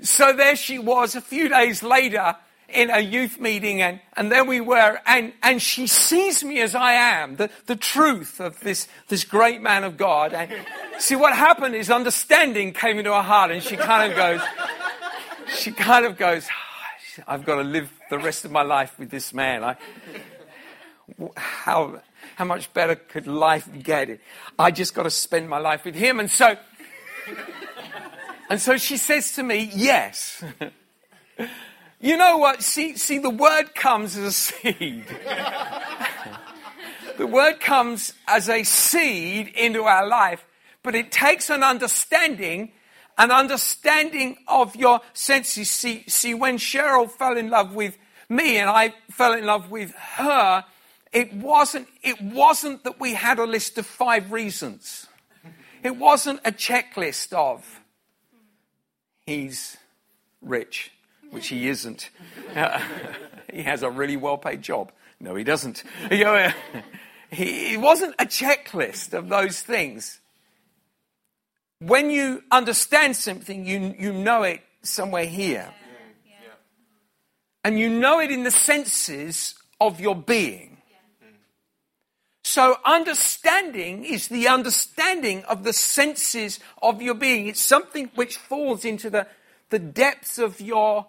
so 0.03 0.33
there 0.33 0.57
she 0.57 0.79
was 0.79 1.15
a 1.15 1.21
few 1.21 1.49
days 1.49 1.83
later 1.83 2.37
in 2.69 2.91
a 2.91 3.01
youth 3.01 3.39
meeting, 3.39 3.81
and, 3.81 4.01
and 4.17 4.31
there 4.31 4.45
we 4.45 4.61
were, 4.61 5.01
and, 5.07 5.33
and 5.43 5.63
she 5.63 5.87
sees 5.87 6.43
me 6.43 6.61
as 6.61 6.75
I 6.75 6.93
am, 6.93 7.37
the, 7.37 7.51
the 7.67 7.77
truth 7.77 8.41
of 8.41 8.59
this, 8.61 8.89
this 9.09 9.25
great 9.25 9.61
man 9.63 9.85
of 9.85 9.97
God. 9.97 10.33
And 10.33 10.51
see, 10.99 11.17
what 11.17 11.35
happened 11.35 11.75
is 11.75 11.91
understanding 11.91 12.73
came 12.73 12.99
into 12.99 13.13
her 13.13 13.23
heart, 13.23 13.51
and 13.51 13.63
she 13.63 13.77
kind 13.77 14.11
of 14.11 14.17
goes, 14.17 14.41
she 15.55 15.71
kind 15.71 16.05
of 16.05 16.19
goes, 16.19 16.47
ah, 16.51 17.25
I've 17.29 17.45
got 17.45 17.57
to 17.57 17.63
live 17.63 17.91
the 18.11 18.19
rest 18.19 18.45
of 18.45 18.51
my 18.51 18.63
life 18.63 18.99
with 18.99 19.11
this 19.11 19.33
man. 19.33 19.63
I, 19.63 19.77
how, 21.37 22.01
how 22.35 22.45
much 22.45 22.73
better 22.75 22.97
could 22.97 23.27
life 23.27 23.69
get? 23.83 24.21
I 24.59 24.71
just 24.71 24.95
got 24.95 25.05
to 25.05 25.11
spend 25.11 25.49
my 25.49 25.59
life 25.59 25.85
with 25.85 25.95
him. 25.95 26.21
And 26.21 26.31
so, 26.31 26.57
and 28.51 28.61
so 28.61 28.77
she 28.77 28.97
says 28.97 29.33
to 29.33 29.43
me, 29.43 29.71
Yes. 29.75 30.43
You 32.01 32.17
know 32.17 32.39
what? 32.39 32.63
See, 32.63 32.97
see, 32.97 33.19
the 33.19 33.31
word 33.31 33.75
comes 33.75 34.17
as 34.17 34.25
a 34.25 34.33
seed. 34.33 35.07
the 37.19 37.27
word 37.27 37.61
comes 37.61 38.13
as 38.27 38.49
a 38.49 38.63
seed 38.65 39.49
into 39.49 39.85
our 39.85 40.07
life, 40.07 40.45
but 40.83 40.95
it 40.95 41.11
takes 41.11 41.51
an 41.51 41.63
understanding, 41.63 42.73
an 43.19 43.31
understanding 43.31 44.37
of 44.47 44.77
your 44.77 45.01
senses. 45.13 45.71
See, 45.71 46.05
see, 46.07 46.35
when 46.35 46.59
Cheryl 46.59 47.11
fell 47.11 47.37
in 47.37 47.51
love 47.51 47.75
with 47.75 47.97
me 48.29 48.59
and 48.59 48.69
I 48.69 48.95
fell 49.11 49.33
in 49.33 49.47
love 49.47 49.71
with 49.71 49.93
her, 49.95 50.65
it 51.13 51.33
wasn't, 51.33 51.89
it 52.03 52.21
wasn't 52.21 52.85
that 52.85 53.01
we 53.01 53.15
had 53.15 53.39
a 53.39 53.47
list 53.47 53.79
of 53.79 53.87
five 53.87 54.33
reasons. 54.33 55.07
It 55.83 55.97
wasn't 55.97 56.41
a 56.45 56.53
checklist 56.53 57.33
of 57.33 57.81
he's 59.25 59.77
rich, 60.41 60.91
which 61.37 61.49
he 61.49 61.69
isn't. 61.69 62.11
He 63.53 63.63
has 63.63 63.83
a 63.83 63.91
really 63.91 64.17
well 64.17 64.37
paid 64.37 64.61
job. 64.61 64.93
No, 65.19 65.35
he 65.35 65.45
doesn't. 65.45 65.83
You 66.11 66.25
know, 66.25 66.53
he, 67.31 67.77
wasn't 67.79 68.15
a 68.19 68.27
checklist 68.27 69.15
of 69.15 69.29
those 69.29 69.63
things. 69.63 70.21
When 71.79 72.11
you 72.11 72.43
understand 72.51 73.17
something, 73.17 73.65
you, 73.65 73.95
you 73.99 74.13
know 74.13 74.43
it 74.43 74.61
somewhere 74.83 75.25
here. 75.25 75.73
And 77.65 77.79
you 77.79 77.89
know 77.89 78.21
it 78.21 78.31
in 78.31 78.43
the 78.43 78.51
senses 78.51 79.55
of 79.81 80.01
your 80.01 80.17
being. 80.17 80.77
So 82.45 82.77
understanding 82.85 84.05
is 84.05 84.29
the 84.29 84.49
understanding 84.49 85.45
of 85.45 85.65
the 85.65 85.73
senses 85.73 86.61
of 86.83 87.01
your 87.01 87.15
being. 87.15 87.47
It's 87.47 87.61
something 87.61 88.11
which 88.15 88.37
falls 88.37 88.85
into 88.85 89.09
the, 89.09 89.27
the 89.71 89.79
depths 89.79 90.39
of 90.39 90.61
your 90.61 91.07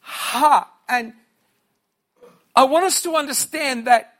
heart. 0.00 0.68
And 0.88 1.12
I 2.54 2.64
want 2.64 2.84
us 2.84 3.02
to 3.02 3.14
understand 3.14 3.86
that, 3.86 4.18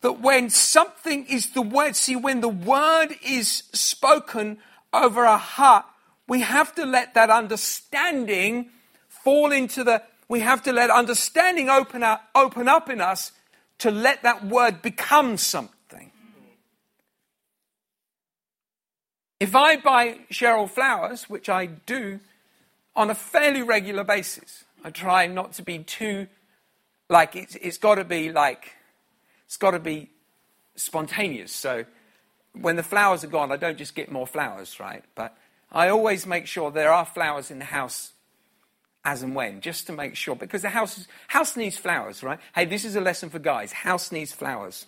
that 0.00 0.20
when 0.20 0.50
something 0.50 1.26
is 1.26 1.50
the 1.50 1.62
word, 1.62 1.96
see, 1.96 2.16
when 2.16 2.40
the 2.40 2.48
word 2.48 3.16
is 3.24 3.64
spoken 3.72 4.58
over 4.92 5.24
our 5.24 5.38
heart, 5.38 5.84
we 6.26 6.40
have 6.40 6.74
to 6.74 6.84
let 6.84 7.14
that 7.14 7.30
understanding 7.30 8.70
fall 9.08 9.52
into 9.52 9.84
the, 9.84 10.02
we 10.28 10.40
have 10.40 10.62
to 10.64 10.72
let 10.72 10.90
understanding 10.90 11.70
open 11.70 12.02
up, 12.02 12.28
open 12.34 12.68
up 12.68 12.90
in 12.90 13.00
us 13.00 13.32
to 13.78 13.90
let 13.90 14.22
that 14.22 14.44
word 14.44 14.82
become 14.82 15.36
something. 15.36 15.74
If 19.40 19.54
I 19.54 19.76
buy 19.76 20.18
Cheryl 20.32 20.68
flowers, 20.68 21.30
which 21.30 21.48
I 21.48 21.66
do 21.66 22.18
on 22.96 23.08
a 23.08 23.14
fairly 23.14 23.62
regular 23.62 24.02
basis, 24.02 24.64
I 24.84 24.90
try 24.90 25.26
not 25.26 25.52
to 25.54 25.62
be 25.62 25.78
too, 25.80 26.28
like, 27.08 27.36
it's, 27.36 27.54
it's 27.56 27.78
got 27.78 27.96
to 27.96 28.04
be 28.04 28.32
like, 28.32 28.72
it's 29.46 29.56
got 29.56 29.72
to 29.72 29.78
be 29.78 30.10
spontaneous. 30.76 31.52
So 31.52 31.84
when 32.60 32.76
the 32.76 32.82
flowers 32.82 33.24
are 33.24 33.28
gone, 33.28 33.52
I 33.52 33.56
don't 33.56 33.78
just 33.78 33.94
get 33.94 34.10
more 34.10 34.26
flowers, 34.26 34.78
right? 34.80 35.04
But 35.14 35.36
I 35.70 35.88
always 35.88 36.26
make 36.26 36.46
sure 36.46 36.70
there 36.70 36.92
are 36.92 37.04
flowers 37.04 37.50
in 37.50 37.58
the 37.58 37.64
house 37.66 38.12
as 39.04 39.22
and 39.22 39.34
when, 39.34 39.60
just 39.60 39.86
to 39.86 39.92
make 39.92 40.16
sure, 40.16 40.36
because 40.36 40.62
the 40.62 40.68
house, 40.68 41.06
house 41.28 41.56
needs 41.56 41.76
flowers, 41.76 42.22
right? 42.22 42.38
Hey, 42.54 42.64
this 42.64 42.84
is 42.84 42.96
a 42.96 43.00
lesson 43.00 43.30
for 43.30 43.38
guys. 43.38 43.72
House 43.72 44.12
needs 44.12 44.32
flowers, 44.32 44.86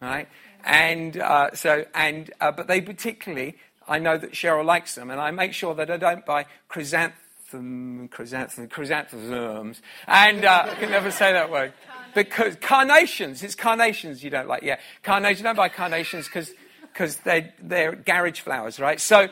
right? 0.00 0.28
And 0.64 1.16
uh, 1.16 1.54
so, 1.54 1.84
and 1.94 2.32
uh, 2.40 2.50
but 2.52 2.66
they 2.66 2.80
particularly, 2.80 3.58
I 3.86 3.98
know 4.00 4.18
that 4.18 4.32
Cheryl 4.32 4.64
likes 4.64 4.94
them, 4.96 5.10
and 5.10 5.20
I 5.20 5.30
make 5.30 5.52
sure 5.52 5.74
that 5.74 5.90
I 5.90 5.98
don't 5.98 6.26
buy 6.26 6.46
chrysanthemums, 6.68 7.20
chrysanthemums, 7.50 8.72
chrysanthemums, 8.72 9.82
and 10.06 10.44
uh, 10.44 10.68
I 10.70 10.74
can 10.74 10.90
never 10.90 11.10
say 11.10 11.32
that 11.32 11.50
word. 11.50 11.72
Because 12.14 12.56
carnations, 12.56 13.42
it's 13.42 13.54
carnations 13.54 14.24
you 14.24 14.30
don't 14.30 14.48
like. 14.48 14.62
Yeah, 14.62 14.78
carnations. 15.02 15.42
Don't 15.42 15.56
buy 15.56 15.68
carnations 15.68 16.26
because 16.26 16.50
because 16.92 17.16
they're 17.18 17.52
they're 17.62 17.94
garage 17.94 18.40
flowers, 18.40 18.80
right? 18.80 19.00
So, 19.00 19.28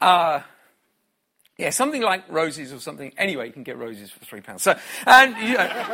uh, 0.00 0.40
yeah, 1.58 1.70
something 1.70 2.02
like 2.02 2.24
roses 2.30 2.72
or 2.72 2.78
something. 2.78 3.12
Anyway, 3.18 3.46
you 3.46 3.52
can 3.52 3.64
get 3.64 3.78
roses 3.78 4.10
for 4.10 4.24
three 4.24 4.40
pounds. 4.40 4.62
So, 4.62 4.78
and 5.06 5.36
you 5.38 5.54
know, 5.54 5.86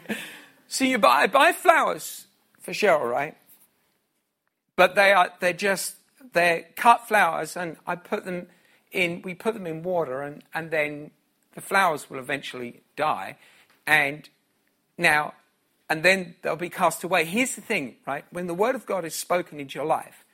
See, 0.72 0.88
you 0.88 0.96
buy, 0.96 1.26
buy 1.26 1.52
flowers 1.52 2.26
for 2.60 2.72
Cheryl, 2.72 3.10
right? 3.10 3.36
But 4.74 4.94
they 4.94 5.12
are, 5.12 5.30
they're 5.38 5.52
just, 5.52 5.96
they're 6.32 6.66
cut 6.76 7.06
flowers 7.08 7.56
and 7.56 7.76
I 7.86 7.96
put 7.96 8.24
them 8.24 8.46
in, 8.90 9.22
we 9.22 9.34
put 9.34 9.54
them 9.54 9.66
in 9.66 9.82
water 9.82 10.22
and, 10.22 10.42
and 10.54 10.70
then 10.70 11.10
the 11.54 11.60
flowers 11.60 12.08
will 12.08 12.18
eventually 12.18 12.82
die. 12.96 13.36
And 13.86 14.28
now, 14.96 15.34
and 15.88 16.02
then 16.02 16.36
they'll 16.42 16.56
be 16.56 16.70
cast 16.70 17.04
away. 17.04 17.24
Here's 17.24 17.54
the 17.54 17.60
thing, 17.60 17.96
right? 18.06 18.24
When 18.30 18.46
the 18.46 18.54
word 18.54 18.74
of 18.74 18.86
God 18.86 19.04
is 19.04 19.14
spoken 19.14 19.60
into 19.60 19.78
your 19.78 19.86
life, 19.86 20.24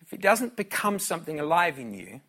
if 0.00 0.12
it 0.12 0.20
doesn't 0.20 0.56
become 0.56 0.98
something 0.98 1.38
alive 1.38 1.78
in 1.78 1.94
you, 1.94 2.20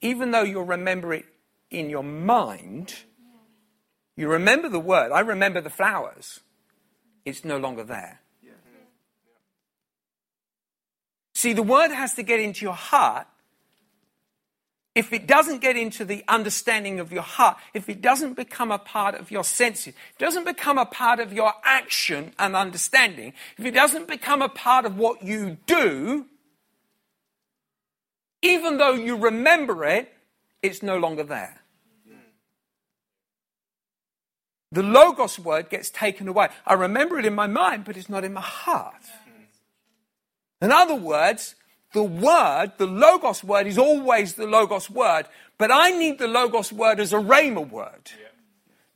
even 0.00 0.30
though 0.30 0.42
you'll 0.42 0.64
remember 0.64 1.12
it 1.12 1.24
in 1.70 1.90
your 1.90 2.02
mind, 2.02 2.94
you 4.16 4.28
remember 4.28 4.68
the 4.68 4.80
word. 4.80 5.12
I 5.12 5.20
remember 5.20 5.60
the 5.60 5.70
flowers. 5.70 6.40
It's 7.24 7.44
no 7.44 7.58
longer 7.58 7.84
there. 7.84 8.20
See, 11.38 11.52
the 11.52 11.62
word 11.62 11.92
has 11.92 12.14
to 12.14 12.24
get 12.24 12.40
into 12.40 12.64
your 12.64 12.74
heart. 12.74 13.28
If 14.96 15.12
it 15.12 15.28
doesn't 15.28 15.60
get 15.60 15.76
into 15.76 16.04
the 16.04 16.24
understanding 16.26 16.98
of 16.98 17.12
your 17.12 17.22
heart, 17.22 17.58
if 17.72 17.88
it 17.88 18.02
doesn't 18.02 18.34
become 18.34 18.72
a 18.72 18.78
part 18.78 19.14
of 19.14 19.30
your 19.30 19.44
senses, 19.44 19.94
it 19.94 20.18
doesn't 20.18 20.42
become 20.42 20.78
a 20.78 20.84
part 20.84 21.20
of 21.20 21.32
your 21.32 21.52
action 21.64 22.32
and 22.40 22.56
understanding, 22.56 23.34
if 23.56 23.64
it 23.64 23.70
doesn't 23.70 24.08
become 24.08 24.42
a 24.42 24.48
part 24.48 24.84
of 24.84 24.98
what 24.98 25.22
you 25.22 25.58
do, 25.66 26.26
even 28.42 28.78
though 28.78 28.94
you 28.94 29.14
remember 29.14 29.84
it, 29.84 30.12
it's 30.60 30.82
no 30.82 30.98
longer 30.98 31.22
there. 31.22 31.60
The 34.72 34.82
Logos 34.82 35.38
word 35.38 35.70
gets 35.70 35.88
taken 35.88 36.26
away. 36.26 36.48
I 36.66 36.74
remember 36.74 37.16
it 37.16 37.24
in 37.24 37.36
my 37.36 37.46
mind, 37.46 37.84
but 37.84 37.96
it's 37.96 38.08
not 38.08 38.24
in 38.24 38.32
my 38.32 38.40
heart. 38.40 39.04
In 40.60 40.72
other 40.72 40.94
words, 40.94 41.54
the 41.92 42.02
word, 42.02 42.72
the 42.78 42.86
Logos 42.86 43.42
word, 43.42 43.66
is 43.66 43.78
always 43.78 44.34
the 44.34 44.46
Logos 44.46 44.90
word, 44.90 45.26
but 45.56 45.70
I 45.72 45.90
need 45.90 46.18
the 46.18 46.28
Logos 46.28 46.72
word 46.72 47.00
as 47.00 47.12
a 47.12 47.18
Rhema 47.18 47.68
word, 47.68 48.10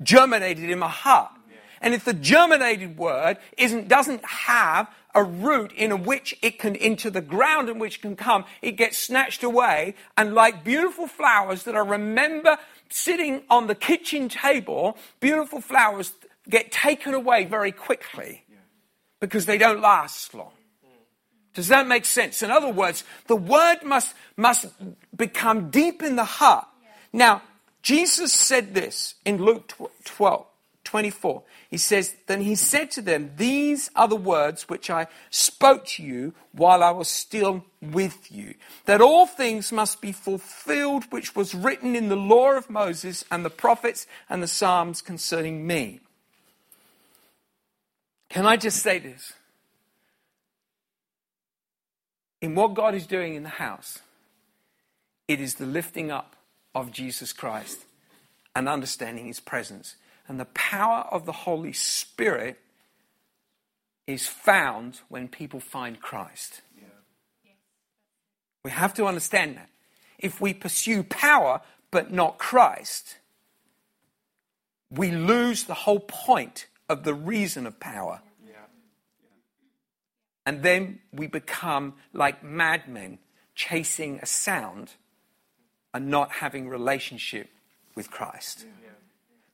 germinated 0.02 0.68
in 0.68 0.78
my 0.78 0.88
heart. 0.88 1.32
And 1.80 1.94
if 1.94 2.04
the 2.04 2.14
germinated 2.14 2.96
word 2.96 3.38
isn't, 3.58 3.88
doesn't 3.88 4.24
have 4.24 4.88
a 5.14 5.24
root 5.24 5.72
in 5.72 6.04
which 6.04 6.34
it 6.40 6.58
can, 6.58 6.76
into 6.76 7.10
the 7.10 7.20
ground 7.20 7.68
in 7.68 7.78
which 7.78 7.96
it 7.96 8.02
can 8.02 8.16
come, 8.16 8.44
it 8.62 8.72
gets 8.72 8.96
snatched 8.96 9.42
away. 9.42 9.94
And 10.16 10.32
like 10.32 10.64
beautiful 10.64 11.06
flowers 11.06 11.64
that 11.64 11.74
I 11.74 11.80
remember 11.80 12.56
sitting 12.88 13.42
on 13.50 13.66
the 13.66 13.74
kitchen 13.74 14.28
table, 14.28 14.96
beautiful 15.18 15.60
flowers 15.60 16.12
get 16.48 16.70
taken 16.70 17.14
away 17.14 17.44
very 17.44 17.72
quickly 17.72 18.44
because 19.20 19.46
they 19.46 19.58
don't 19.58 19.80
last 19.80 20.34
long. 20.34 20.52
Does 21.54 21.68
that 21.68 21.86
make 21.86 22.04
sense? 22.04 22.42
In 22.42 22.50
other 22.50 22.70
words, 22.70 23.04
the 23.26 23.36
word 23.36 23.82
must, 23.84 24.14
must 24.36 24.66
become 25.14 25.70
deep 25.70 26.02
in 26.02 26.16
the 26.16 26.24
heart. 26.24 26.66
Now, 27.12 27.42
Jesus 27.82 28.32
said 28.32 28.74
this 28.74 29.14
in 29.24 29.42
Luke 29.42 29.72
12. 30.04 30.46
24. 30.92 31.42
He 31.70 31.78
says, 31.78 32.14
Then 32.26 32.42
he 32.42 32.54
said 32.54 32.90
to 32.92 33.00
them, 33.00 33.30
These 33.36 33.90
are 33.96 34.08
the 34.08 34.14
words 34.14 34.68
which 34.68 34.90
I 34.90 35.06
spoke 35.30 35.86
to 35.86 36.02
you 36.02 36.34
while 36.52 36.82
I 36.82 36.90
was 36.90 37.08
still 37.08 37.64
with 37.80 38.30
you, 38.30 38.54
that 38.84 39.00
all 39.00 39.26
things 39.26 39.72
must 39.72 40.02
be 40.02 40.12
fulfilled 40.12 41.04
which 41.08 41.34
was 41.34 41.54
written 41.54 41.96
in 41.96 42.08
the 42.10 42.16
law 42.16 42.52
of 42.52 42.68
Moses 42.68 43.24
and 43.30 43.42
the 43.42 43.48
prophets 43.48 44.06
and 44.28 44.42
the 44.42 44.46
Psalms 44.46 45.00
concerning 45.00 45.66
me. 45.66 46.00
Can 48.28 48.44
I 48.44 48.58
just 48.58 48.82
say 48.82 48.98
this? 48.98 49.32
In 52.42 52.56
what 52.56 52.74
God 52.74 52.94
is 52.94 53.06
doing 53.06 53.34
in 53.34 53.44
the 53.44 53.48
house, 53.48 54.00
it 55.28 55.40
is 55.40 55.54
the 55.54 55.64
lifting 55.64 56.10
up 56.10 56.36
of 56.74 56.90
Jesus 56.90 57.32
Christ 57.32 57.78
and 58.54 58.68
understanding 58.68 59.26
his 59.26 59.40
presence 59.40 59.94
and 60.28 60.38
the 60.38 60.46
power 60.46 61.06
of 61.10 61.24
the 61.24 61.32
Holy 61.32 61.72
Spirit 61.72 62.58
is 64.06 64.26
found 64.26 65.00
when 65.08 65.28
people 65.28 65.60
find 65.60 66.00
Christ. 66.00 66.62
Yeah. 66.76 66.84
We 68.64 68.72
have 68.72 68.94
to 68.94 69.06
understand 69.06 69.56
that. 69.56 69.68
If 70.18 70.40
we 70.40 70.52
pursue 70.52 71.02
power 71.04 71.60
but 71.90 72.12
not 72.12 72.38
Christ, 72.38 73.18
we 74.90 75.10
lose 75.10 75.64
the 75.64 75.74
whole 75.74 76.00
point 76.00 76.66
of 76.88 77.04
the 77.04 77.14
reason 77.14 77.66
of 77.66 77.78
power. 77.78 78.20
And 80.44 80.62
then 80.62 81.00
we 81.12 81.26
become 81.26 81.94
like 82.12 82.42
madmen 82.42 83.18
chasing 83.54 84.18
a 84.20 84.26
sound 84.26 84.92
and 85.94 86.08
not 86.08 86.32
having 86.32 86.68
relationship 86.68 87.48
with 87.94 88.10
Christ 88.10 88.66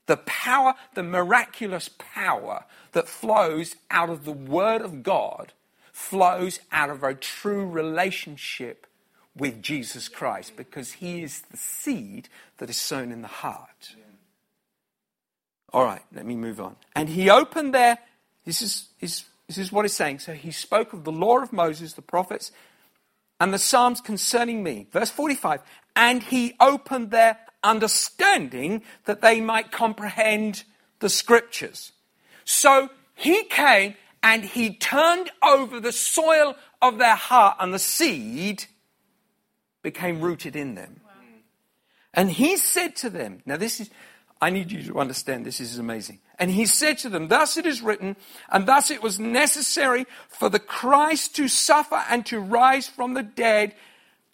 the 0.09 0.16
power, 0.16 0.74
the 0.94 1.03
miraculous 1.05 1.88
power 1.98 2.64
that 2.92 3.07
flows 3.07 3.77
out 3.90 4.11
of 4.11 4.24
the 4.24 4.33
Word 4.33 4.83
of 4.83 5.05
God 5.05 5.53
flows 5.92 6.59
out 6.72 6.90
of 6.90 7.05
a 7.05 7.14
true 7.14 7.66
relationship 7.66 8.87
with 9.37 9.62
Jesus 9.62 10.09
Christ 10.09 10.57
because 10.57 10.92
He 10.92 11.22
is 11.22 11.42
the 11.51 11.57
seed 11.57 12.29
that 12.57 12.70
is 12.70 12.79
sown 12.79 13.12
in 13.12 13.22
the 13.22 13.29
heart. 13.29 13.94
All 15.72 15.85
right, 15.85 16.03
let 16.14 16.24
me 16.24 16.35
move 16.35 16.59
on. 16.59 16.77
And 16.96 17.11
He 17.11 17.29
opened 17.29 17.74
there, 17.74 17.98
this 18.46 18.62
is, 18.62 18.88
is, 19.01 19.24
this 19.48 19.58
is 19.58 19.72
what 19.72 19.84
He's 19.84 19.94
saying. 19.94 20.20
So 20.20 20.34
He 20.34 20.52
spoke 20.52 20.92
of 20.92 21.04
the 21.04 21.12
law 21.12 21.42
of 21.42 21.52
Moses, 21.52 21.94
the 21.94 22.02
prophets, 22.02 22.52
and 23.40 23.52
the 23.52 23.58
Psalms 23.58 24.00
concerning 24.00 24.62
me. 24.62 24.87
Verse 24.92 25.11
45. 25.11 25.62
And 25.96 26.22
He 26.22 26.54
opened 26.61 27.11
their 27.11 27.38
understanding 27.62 28.82
that 29.04 29.20
they 29.20 29.40
might 29.40 29.72
comprehend 29.72 30.64
the 31.00 31.08
scriptures. 31.08 31.92
So 32.44 32.90
he 33.14 33.44
came 33.44 33.94
and 34.22 34.44
he 34.44 34.74
turned 34.74 35.30
over 35.42 35.80
the 35.80 35.92
soil 35.92 36.56
of 36.80 36.98
their 36.98 37.14
heart, 37.14 37.56
and 37.61 37.74
the 37.74 37.78
seed 37.78 38.64
became 39.82 40.20
rooted 40.20 40.56
in 40.56 40.74
them. 40.74 41.00
Wow. 41.04 41.11
And 42.14 42.30
he 42.30 42.56
said 42.56 42.96
to 42.96 43.11
them, 43.11 43.42
Now, 43.46 43.56
this 43.56 43.80
is, 43.80 43.90
I 44.40 44.50
need 44.50 44.72
you 44.72 44.82
to 44.84 44.98
understand 44.98 45.44
this, 45.44 45.58
this 45.58 45.72
is 45.72 45.78
amazing. 45.78 46.20
And 46.38 46.51
he 46.51 46.66
said 46.66 46.98
to 46.98 47.09
them, 47.09 47.29
Thus 47.29 47.57
it 47.57 47.66
is 47.66 47.83
written, 47.83 48.16
and 48.48 48.66
thus 48.66 48.90
it 48.90 49.03
was 49.03 49.18
necessary 49.18 50.07
for 50.29 50.48
the 50.48 50.61
Christ 50.61 51.35
to 51.37 51.48
suffer 51.48 52.03
and 52.09 52.24
to 52.27 52.38
rise 52.38 52.87
from 52.87 53.14
the 53.14 53.22
dead 53.22 53.74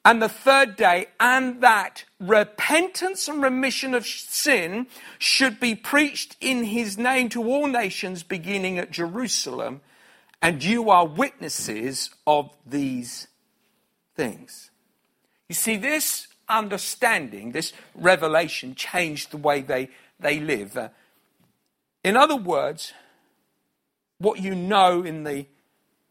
and 0.04 0.20
the 0.20 0.28
third 0.28 0.76
day, 0.76 1.06
and 1.18 1.62
that 1.62 2.04
repentance 2.20 3.26
and 3.26 3.42
remission 3.42 3.94
of 3.94 4.06
sin 4.06 4.86
should 5.18 5.58
be 5.58 5.74
preached 5.74 6.36
in 6.42 6.64
his 6.64 6.98
name 6.98 7.30
to 7.30 7.42
all 7.42 7.66
nations, 7.66 8.22
beginning 8.22 8.78
at 8.78 8.90
Jerusalem. 8.90 9.80
And 10.42 10.62
you 10.62 10.90
are 10.90 11.06
witnesses 11.06 12.10
of 12.26 12.54
these 12.66 13.28
things. 14.14 14.70
You 15.48 15.54
see, 15.54 15.76
this 15.76 16.28
understanding, 16.50 17.52
this 17.52 17.72
revelation, 17.94 18.74
changed 18.74 19.30
the 19.30 19.38
way 19.38 19.62
they, 19.62 19.88
they 20.20 20.38
live. 20.38 20.76
Uh, 20.76 20.90
in 22.04 22.16
other 22.16 22.36
words, 22.36 22.92
what 24.18 24.38
you 24.40 24.54
know 24.54 25.02
in 25.02 25.24
the 25.24 25.46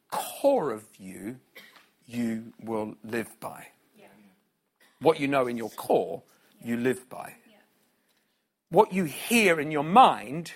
core 0.10 0.72
of 0.72 0.84
you, 1.00 1.38
you 2.06 2.54
will 2.62 2.96
live 3.04 3.40
by. 3.40 3.68
What 5.00 5.20
you 5.20 5.28
know 5.28 5.48
in 5.48 5.58
your 5.58 5.70
core, 5.70 6.24
you 6.64 6.78
live 6.78 7.10
by. 7.10 7.36
What 8.70 8.92
you 8.92 9.04
hear 9.04 9.60
in 9.60 9.70
your 9.70 9.84
mind, 9.84 10.54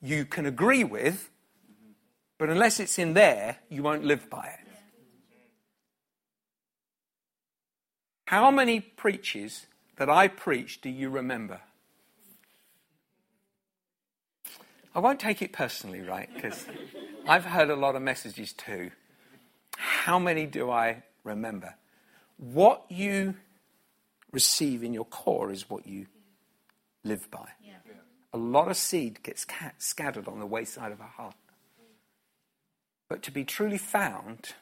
you 0.00 0.24
can 0.24 0.46
agree 0.46 0.84
with, 0.84 1.30
but 2.38 2.48
unless 2.48 2.78
it's 2.78 2.98
in 2.98 3.14
there, 3.14 3.56
you 3.68 3.82
won't 3.82 4.04
live 4.04 4.30
by 4.30 4.46
it. 4.46 4.66
How 8.26 8.50
many 8.52 8.80
preaches 8.80 9.66
that 9.96 10.08
I 10.08 10.28
preach 10.28 10.80
do 10.80 10.88
you 10.88 11.10
remember? 11.10 11.60
I 14.94 14.98
won't 14.98 15.20
take 15.20 15.40
it 15.42 15.52
personally, 15.52 16.00
right? 16.00 16.28
Because 16.34 16.66
I've 17.26 17.44
heard 17.44 17.70
a 17.70 17.76
lot 17.76 17.94
of 17.94 18.02
messages 18.02 18.52
too. 18.52 18.90
How 19.76 20.18
many 20.18 20.46
do 20.46 20.70
I 20.70 21.04
remember? 21.22 21.74
What 22.36 22.84
you 22.88 23.36
receive 24.32 24.82
in 24.82 24.92
your 24.92 25.04
core 25.04 25.50
is 25.50 25.70
what 25.70 25.86
you 25.86 26.06
live 27.04 27.30
by. 27.30 27.48
Yeah. 27.64 27.74
A 28.32 28.38
lot 28.38 28.68
of 28.68 28.76
seed 28.76 29.22
gets 29.22 29.46
scattered 29.78 30.28
on 30.28 30.38
the 30.38 30.46
wayside 30.46 30.92
of 30.92 31.00
our 31.00 31.08
heart. 31.08 31.34
But 33.08 33.22
to 33.24 33.32
be 33.32 33.44
truly 33.44 33.78
found, 33.78 34.54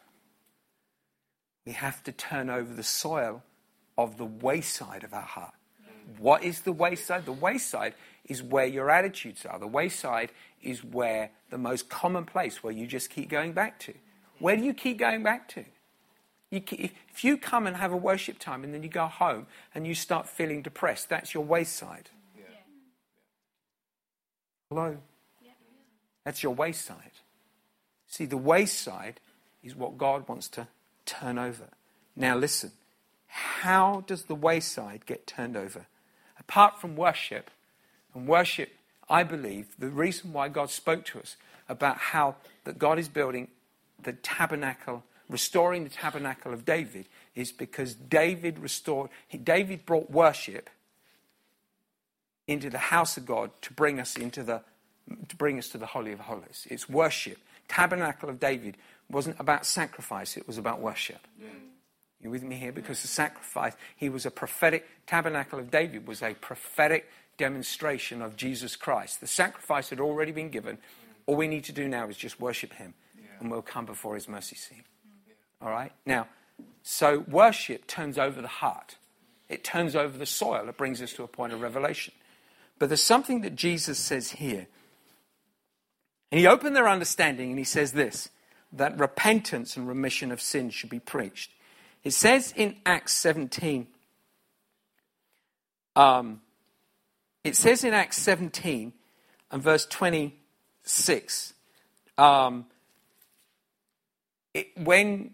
we 1.67 1.73
have 1.73 2.03
to 2.05 2.13
turn 2.13 2.49
over 2.49 2.73
the 2.73 2.83
soil 2.83 3.43
of 3.99 4.17
the 4.17 4.25
wayside 4.25 5.05
of 5.05 5.13
our 5.13 5.21
heart. 5.21 5.53
What 6.19 6.43
is 6.43 6.63
the 6.63 6.73
wayside? 6.73 7.27
The 7.27 7.33
wayside 7.33 7.95
is 8.29 8.43
where 8.43 8.67
your 8.67 8.91
attitudes 8.91 9.45
are. 9.47 9.59
The 9.59 9.67
wayside 9.67 10.31
is 10.63 10.85
where 10.85 11.31
the 11.51 11.59
most 11.59 11.89
common 11.89 12.25
place 12.25 12.63
where 12.63 12.73
you 12.73 12.87
just 12.87 13.11
keep 13.11 13.29
going 13.29 13.53
back 13.53 13.79
to. 13.81 13.95
Where 14.39 14.57
do 14.57 14.63
you 14.63 14.75
keep 14.75 14.99
going 14.99 15.23
back 15.23 15.49
to? 15.51 15.65
You, 16.51 16.63
if 16.71 17.25
you 17.25 17.37
come 17.37 17.67
and 17.67 17.77
have 17.77 17.93
a 17.93 17.97
worship 17.97 18.39
time 18.39 18.65
and 18.65 18.73
then 18.73 18.83
you 18.83 18.89
go 18.89 19.07
home 19.07 19.47
and 19.75 19.87
you 19.87 19.95
start 19.95 20.29
feeling 20.29 20.63
depressed, 20.63 21.09
that's 21.09 21.35
your 21.35 21.45
wayside. 21.45 22.11
Yeah. 22.37 22.45
Hello? 24.71 24.97
That's 26.25 26.43
your 26.43 26.55
wayside. 26.55 27.13
See, 28.07 28.27
the 28.27 28.37
wayside 28.37 29.21
is 29.63 29.75
what 29.75 29.99
God 29.99 30.29
wants 30.29 30.49
to 30.51 30.69
turn 31.05 31.39
over. 31.39 31.69
Now, 32.17 32.37
listen 32.37 32.73
how 33.29 34.03
does 34.07 34.25
the 34.25 34.35
wayside 34.35 35.07
get 35.07 35.27
turned 35.27 35.57
over? 35.57 35.87
Apart 36.39 36.81
from 36.81 36.97
worship, 36.97 37.51
and 38.19 38.29
worship, 38.29 38.71
I 39.09 39.23
believe, 39.23 39.69
the 39.79 39.89
reason 39.89 40.33
why 40.33 40.49
God 40.49 40.71
spoke 40.71 41.05
to 41.07 41.21
us 41.21 41.37
about 41.69 41.97
how 41.99 42.37
that 42.65 42.79
God 42.79 42.99
is 42.99 43.09
building 43.09 43.49
the 44.03 44.13
tabernacle, 44.13 45.05
restoring 45.29 45.85
the 45.85 45.91
tabernacle 45.91 46.53
of 46.53 46.65
David, 46.65 47.07
is 47.35 47.53
because 47.53 47.95
David 47.95 48.59
restored, 48.59 49.11
David 49.45 49.87
brought 49.87 50.11
worship 50.11 50.69
into 52.49 52.71
the 52.71 52.79
house 52.79 53.17
of 53.17 53.25
God 53.27 53.51
to 53.63 53.73
bring 53.73 54.01
us 54.01 54.17
into 54.17 54.43
the 54.43 54.63
to 55.29 55.37
bring 55.37 55.59
us 55.59 55.69
to 55.71 55.79
the 55.79 55.87
Holy 55.87 56.13
of 56.13 56.21
Holies. 56.21 56.67
It's 56.71 56.87
worship. 56.87 57.39
Tabernacle 57.67 58.29
of 58.29 58.39
David 58.39 58.77
wasn't 59.11 59.41
about 59.41 59.65
sacrifice, 59.65 60.37
it 60.37 60.47
was 60.47 60.59
about 60.59 60.81
worship. 60.81 61.27
Yeah. 61.41 61.49
You 62.21 62.31
with 62.31 62.43
me 62.43 62.57
here? 62.57 62.73
Because 62.73 63.01
the 63.01 63.09
sacrifice, 63.09 63.73
he 63.97 64.11
was 64.11 64.27
a 64.27 64.31
prophetic, 64.31 64.87
tabernacle 65.07 65.59
of 65.59 65.71
David 65.71 66.07
was 66.07 66.23
a 66.23 66.35
prophetic 66.35 67.09
demonstration 67.39 68.21
of 68.21 68.37
Jesus 68.37 68.77
Christ. 68.77 69.21
The 69.21 69.27
sacrifice 69.27 69.89
had 69.89 70.01
already 70.01 70.33
been 70.33 70.51
given. 70.51 70.79
All 71.27 71.37
we 71.37 71.49
need 71.49 71.65
to 71.65 71.73
do 71.73 71.89
now 71.89 72.09
is 72.09 72.17
just 72.17 72.41
worship 72.41 72.75
him, 72.75 72.95
yeah. 73.17 73.27
and 73.41 73.51
we'll 73.51 73.63
come 73.63 73.87
before 73.87 74.15
his 74.15 74.29
mercy 74.29 74.57
seat. 74.57 74.85
Yeah. 75.27 75.35
All 75.63 75.71
right? 75.71 75.93
Now, 76.05 76.29
so 76.83 77.25
worship 77.29 77.87
turns 77.87 78.19
over 78.19 78.43
the 78.43 78.49
heart, 78.49 78.97
it 79.49 79.65
turns 79.65 79.97
over 79.97 80.19
the 80.19 80.27
soil. 80.27 80.69
It 80.69 80.77
brings 80.77 81.01
us 81.01 81.15
to 81.15 81.23
a 81.23 81.29
point 81.29 81.55
of 81.55 81.63
revelation. 81.63 82.13
But 82.79 82.91
there's 82.91 83.03
something 83.03 83.41
that 83.41 83.57
Jesus 83.57 83.99
says 83.99 84.33
here. 84.33 84.67
And 86.31 86.39
he 86.39 86.47
opened 86.47 86.77
their 86.77 86.89
understanding 86.89 87.51
and 87.51 87.59
he 87.59 87.65
says 87.65 87.93
this 87.93 88.29
that 88.73 88.99
repentance 88.99 89.79
and 89.79 89.89
remission 89.89 90.31
of 90.31 90.43
sins 90.43 90.75
should 90.75 90.91
be 90.91 91.01
preached. 91.01 91.51
It 92.05 92.13
says 92.13 92.53
in 92.55 92.77
Acts 92.85 93.15
17, 93.15 93.87
um, 95.97 96.43
it 97.45 97.57
says 97.57 97.85
in 97.85 97.95
Acts 97.95 98.19
17 98.19 98.93
and 99.51 99.63
verse 99.63 99.87
26, 99.87 101.55
um, 102.17 102.67
it, 104.55 104.69
when, 104.77 105.31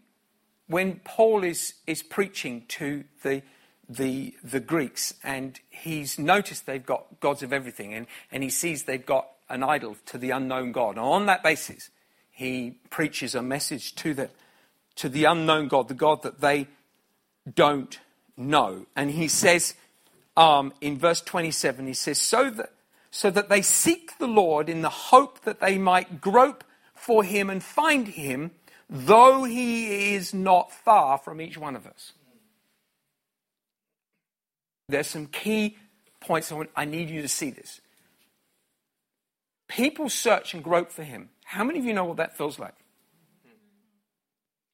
when 0.67 1.01
Paul 1.05 1.45
is, 1.45 1.75
is 1.87 2.03
preaching 2.03 2.65
to 2.69 3.05
the, 3.23 3.43
the, 3.89 4.35
the 4.43 4.61
Greeks 4.61 5.15
and 5.23 5.59
he's 5.71 6.19
noticed 6.19 6.67
they've 6.67 6.85
got 6.85 7.21
gods 7.21 7.43
of 7.43 7.53
everything 7.53 7.95
and, 7.95 8.07
and 8.31 8.43
he 8.43 8.51
sees 8.51 8.85
they've 8.85 9.05
got 9.05 9.29
an 9.49 9.63
idol 9.63 9.97
to 10.07 10.19
the 10.19 10.31
unknown 10.31 10.73
God. 10.73 10.91
And 10.97 11.01
on 11.01 11.27
that 11.27 11.43
basis, 11.43 11.91
he 12.31 12.79
preaches 12.91 13.35
a 13.35 13.43
message 13.43 13.95
to 13.97 14.15
them 14.15 14.31
to 14.97 15.09
the 15.09 15.25
unknown 15.25 15.69
God, 15.69 15.89
the 15.89 15.95
God 15.95 16.23
that 16.23 16.41
they 16.41 16.69
don't 17.53 17.99
know. 18.37 18.87
And 18.95 19.11
he 19.11 19.29
says 19.29 19.75
um, 20.37 20.73
in 20.81 20.99
verse 20.99 21.21
27, 21.21 21.87
he 21.87 21.95
says, 21.95 22.19
so 22.19 22.51
that, 22.51 22.73
so 23.11 23.31
that 23.31 23.49
they 23.49 23.63
seek 23.63 24.19
the 24.19 24.27
Lord 24.27 24.69
in 24.69 24.83
the 24.83 24.89
hope 24.89 25.41
that 25.43 25.61
they 25.61 25.79
might 25.79 26.21
grope 26.21 26.65
for 26.95 27.23
him 27.23 27.51
and 27.51 27.63
find 27.63 28.09
him, 28.09 28.51
though 28.89 29.45
he 29.45 30.15
is 30.15 30.35
not 30.35 30.73
far 30.73 31.19
from 31.19 31.41
each 31.41 31.57
one 31.57 31.77
of 31.77 31.87
us. 31.87 32.13
There's 34.89 35.07
some 35.07 35.27
key 35.27 35.77
points 36.21 36.51
I, 36.51 36.57
want, 36.57 36.71
I 36.77 36.85
need 36.85 37.11
you 37.11 37.23
to 37.23 37.29
see 37.29 37.51
this. 37.51 37.81
People 39.69 40.09
search 40.09 40.55
and 40.55 40.63
grope 40.63 40.91
for 40.91 41.03
him. 41.03 41.31
How 41.45 41.65
many 41.65 41.79
of 41.79 41.85
you 41.85 41.95
know 41.95 42.05
what 42.05 42.19
that 42.19 42.37
feels 42.37 42.59
like? 42.59 42.75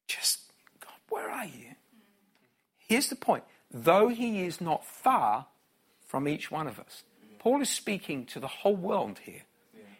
Just, 0.07 0.41
God, 0.79 0.93
where 1.09 1.29
are 1.29 1.45
you? 1.45 1.75
Here's 2.77 3.07
the 3.07 3.15
point 3.15 3.43
though 3.73 4.09
he 4.09 4.43
is 4.43 4.61
not 4.61 4.85
far 4.85 5.47
from 6.05 6.27
each 6.27 6.51
one 6.51 6.67
of 6.67 6.79
us, 6.79 7.03
Paul 7.39 7.61
is 7.61 7.69
speaking 7.69 8.25
to 8.27 8.39
the 8.39 8.47
whole 8.47 8.75
world 8.75 9.19
here. 9.23 9.43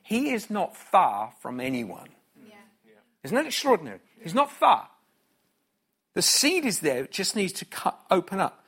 He 0.04 0.32
is 0.32 0.50
not 0.50 0.76
far 0.76 1.34
from 1.40 1.60
anyone. 1.60 2.10
Isn't 3.24 3.36
that 3.36 3.46
extraordinary? 3.46 4.00
He's 4.22 4.34
not 4.34 4.52
far. 4.52 4.90
The 6.14 6.22
seed 6.22 6.66
is 6.66 6.80
there, 6.80 7.04
it 7.06 7.12
just 7.12 7.36
needs 7.36 7.54
to 7.54 7.66
cut, 7.66 7.98
open 8.10 8.40
up. 8.40 8.64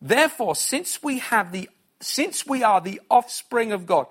Therefore, 0.00 0.54
since 0.54 1.02
we 1.02 1.18
have 1.18 1.50
the 1.52 1.68
since 2.00 2.46
we 2.46 2.62
are 2.62 2.80
the 2.80 3.00
offspring 3.10 3.72
of 3.72 3.86
God, 3.86 4.06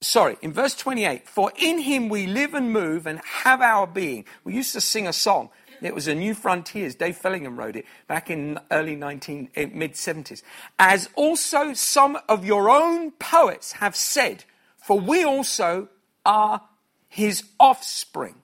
sorry, 0.00 0.38
in 0.40 0.52
verse 0.52 0.74
28, 0.74 1.28
for 1.28 1.52
in 1.56 1.78
him 1.78 2.08
we 2.08 2.26
live 2.26 2.54
and 2.54 2.72
move 2.72 3.06
and 3.06 3.20
have 3.24 3.60
our 3.60 3.86
being. 3.86 4.24
We 4.42 4.54
used 4.54 4.72
to 4.72 4.80
sing 4.80 5.06
a 5.06 5.12
song. 5.12 5.50
It 5.82 5.94
was 5.94 6.08
a 6.08 6.14
New 6.14 6.34
Frontiers. 6.34 6.94
Dave 6.94 7.16
Fellingham 7.16 7.58
wrote 7.58 7.76
it 7.76 7.86
back 8.06 8.30
in 8.30 8.58
early 8.70 8.96
19, 8.96 9.50
eh, 9.54 9.66
mid 9.72 9.92
70s. 9.94 10.42
As 10.78 11.08
also 11.14 11.72
some 11.72 12.18
of 12.28 12.44
your 12.44 12.70
own 12.70 13.12
poets 13.12 13.72
have 13.72 13.96
said, 13.96 14.44
for 14.76 14.98
we 14.98 15.24
also 15.24 15.88
are 16.24 16.62
his 17.08 17.44
offspring. 17.58 18.36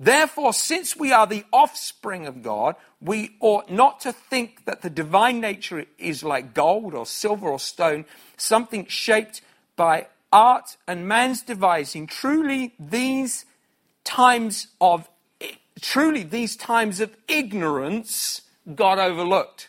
Therefore, 0.00 0.52
since 0.52 0.96
we 0.96 1.12
are 1.12 1.26
the 1.26 1.44
offspring 1.52 2.26
of 2.26 2.42
God, 2.42 2.74
we 3.00 3.36
ought 3.40 3.70
not 3.70 4.00
to 4.00 4.12
think 4.12 4.64
that 4.64 4.82
the 4.82 4.90
divine 4.90 5.40
nature 5.40 5.86
is 5.98 6.24
like 6.24 6.52
gold 6.52 6.94
or 6.94 7.06
silver 7.06 7.48
or 7.48 7.60
stone, 7.60 8.04
something 8.36 8.86
shaped 8.86 9.40
by 9.76 10.08
art 10.32 10.76
and 10.88 11.06
man's 11.06 11.42
devising, 11.42 12.08
truly 12.08 12.74
these 12.78 13.44
times 14.02 14.66
of 14.80 15.08
truly 15.80 16.22
these 16.22 16.56
times 16.56 17.00
of 17.00 17.14
ignorance 17.28 18.42
God 18.74 18.98
overlooked. 18.98 19.68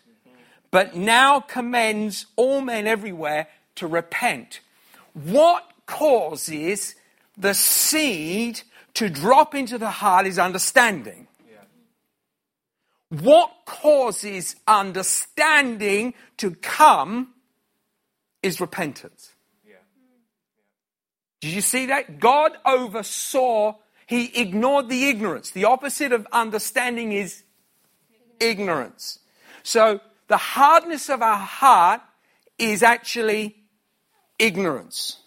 But 0.71 0.95
now 0.95 1.39
commends 1.39 2.25
all 2.35 2.61
men 2.61 2.87
everywhere 2.87 3.47
to 3.75 3.87
repent. 3.87 4.61
What 5.13 5.63
causes 5.85 6.95
the 7.37 7.53
seed 7.53 8.61
to 8.95 9.09
drop 9.09 9.53
into 9.53 9.77
the 9.77 9.89
heart 9.89 10.25
is 10.25 10.39
understanding. 10.39 11.27
What 13.09 13.51
causes 13.65 14.55
understanding 14.67 16.13
to 16.37 16.51
come 16.51 17.33
is 18.41 18.59
repentance. 18.59 19.31
Did 21.41 21.53
you 21.53 21.61
see 21.61 21.87
that? 21.87 22.19
God 22.19 22.53
oversaw, 22.65 23.75
he 24.05 24.39
ignored 24.39 24.89
the 24.89 25.07
ignorance. 25.07 25.51
The 25.51 25.65
opposite 25.65 26.11
of 26.11 26.27
understanding 26.31 27.11
is 27.11 27.43
ignorance. 28.39 29.19
So 29.63 29.99
the 30.27 30.37
hardness 30.37 31.09
of 31.09 31.21
our 31.21 31.37
heart 31.37 32.01
is 32.57 32.83
actually 32.83 33.55
ignorance. 34.37 35.19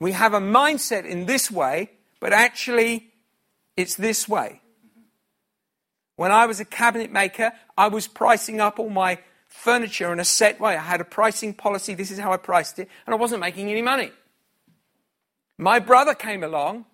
We 0.00 0.12
have 0.12 0.34
a 0.34 0.40
mindset 0.40 1.06
in 1.06 1.26
this 1.26 1.50
way, 1.50 1.90
but 2.20 2.32
actually 2.32 3.12
it's 3.76 3.96
this 3.96 4.28
way. 4.28 4.60
When 6.16 6.30
I 6.30 6.46
was 6.46 6.60
a 6.60 6.64
cabinet 6.64 7.12
maker, 7.12 7.52
I 7.76 7.88
was 7.88 8.06
pricing 8.06 8.60
up 8.60 8.78
all 8.78 8.90
my 8.90 9.18
furniture 9.46 10.12
in 10.12 10.20
a 10.20 10.24
set 10.24 10.60
way. 10.60 10.76
I 10.76 10.82
had 10.82 11.00
a 11.00 11.04
pricing 11.04 11.54
policy. 11.54 11.94
This 11.94 12.10
is 12.10 12.18
how 12.18 12.32
I 12.32 12.36
priced 12.36 12.78
it, 12.78 12.88
and 13.06 13.14
I 13.14 13.16
wasn't 13.16 13.40
making 13.40 13.70
any 13.70 13.82
money. 13.82 14.12
My 15.56 15.78
brother 15.78 16.14
came 16.14 16.44
along 16.44 16.86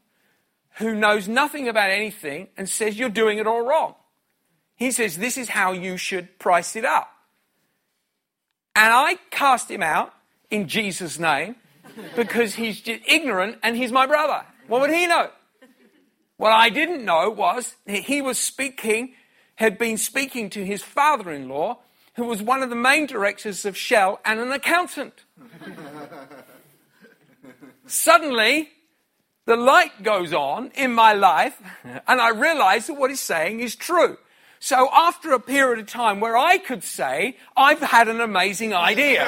who 0.78 0.94
knows 0.94 1.28
nothing 1.28 1.68
about 1.68 1.90
anything 1.90 2.48
and 2.56 2.68
says, 2.68 2.98
You're 2.98 3.08
doing 3.08 3.38
it 3.38 3.46
all 3.46 3.64
wrong. 3.64 3.94
He 4.76 4.90
says, 4.90 5.18
This 5.18 5.36
is 5.36 5.48
how 5.50 5.72
you 5.72 5.96
should 5.96 6.38
price 6.38 6.76
it 6.76 6.84
up. 6.84 7.10
And 8.76 8.92
I 8.92 9.18
cast 9.30 9.70
him 9.70 9.82
out 9.82 10.12
in 10.50 10.66
Jesus' 10.66 11.18
name 11.18 11.56
because 12.16 12.54
he's 12.54 12.82
ignorant 12.86 13.58
and 13.62 13.76
he's 13.76 13.92
my 13.92 14.06
brother. 14.06 14.44
What 14.66 14.80
would 14.80 14.90
he 14.90 15.06
know? 15.06 15.30
What 16.36 16.50
I 16.50 16.70
didn't 16.70 17.04
know 17.04 17.30
was 17.30 17.76
he 17.86 18.20
was 18.20 18.38
speaking, 18.38 19.14
had 19.54 19.78
been 19.78 19.96
speaking 19.96 20.50
to 20.50 20.64
his 20.64 20.82
father 20.82 21.30
in 21.30 21.48
law, 21.48 21.78
who 22.16 22.24
was 22.24 22.42
one 22.42 22.62
of 22.62 22.70
the 22.70 22.76
main 22.76 23.06
directors 23.06 23.64
of 23.64 23.76
Shell 23.76 24.20
and 24.24 24.40
an 24.40 24.50
accountant. 24.50 25.24
Suddenly, 27.86 28.70
the 29.46 29.56
light 29.56 30.02
goes 30.02 30.32
on 30.32 30.70
in 30.74 30.92
my 30.92 31.12
life, 31.12 31.60
and 31.84 32.20
I 32.20 32.30
realize 32.30 32.86
that 32.86 32.94
what 32.94 33.10
he's 33.10 33.20
saying 33.20 33.60
is 33.60 33.76
true. 33.76 34.16
So, 34.58 34.88
after 34.90 35.32
a 35.32 35.40
period 35.40 35.78
of 35.78 35.86
time 35.86 36.20
where 36.20 36.36
I 36.38 36.56
could 36.56 36.82
say, 36.82 37.36
I've 37.54 37.80
had 37.80 38.08
an 38.08 38.22
amazing 38.22 38.72
idea, 38.72 39.26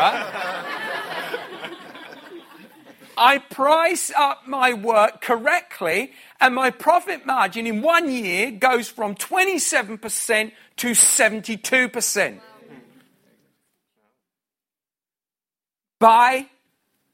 I 3.19 3.39
price 3.39 4.11
up 4.17 4.47
my 4.47 4.73
work 4.73 5.21
correctly, 5.21 6.13
and 6.41 6.55
my 6.55 6.71
profit 6.71 7.27
margin 7.27 7.67
in 7.67 7.83
one 7.83 8.11
year 8.11 8.51
goes 8.51 8.89
from 8.89 9.15
27% 9.15 10.53
to 10.77 10.91
72%. 10.91 12.41
By 15.99 16.47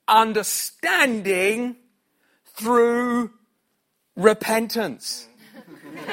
understanding 0.07 1.76
through 2.55 3.30
repentance. 4.16 5.28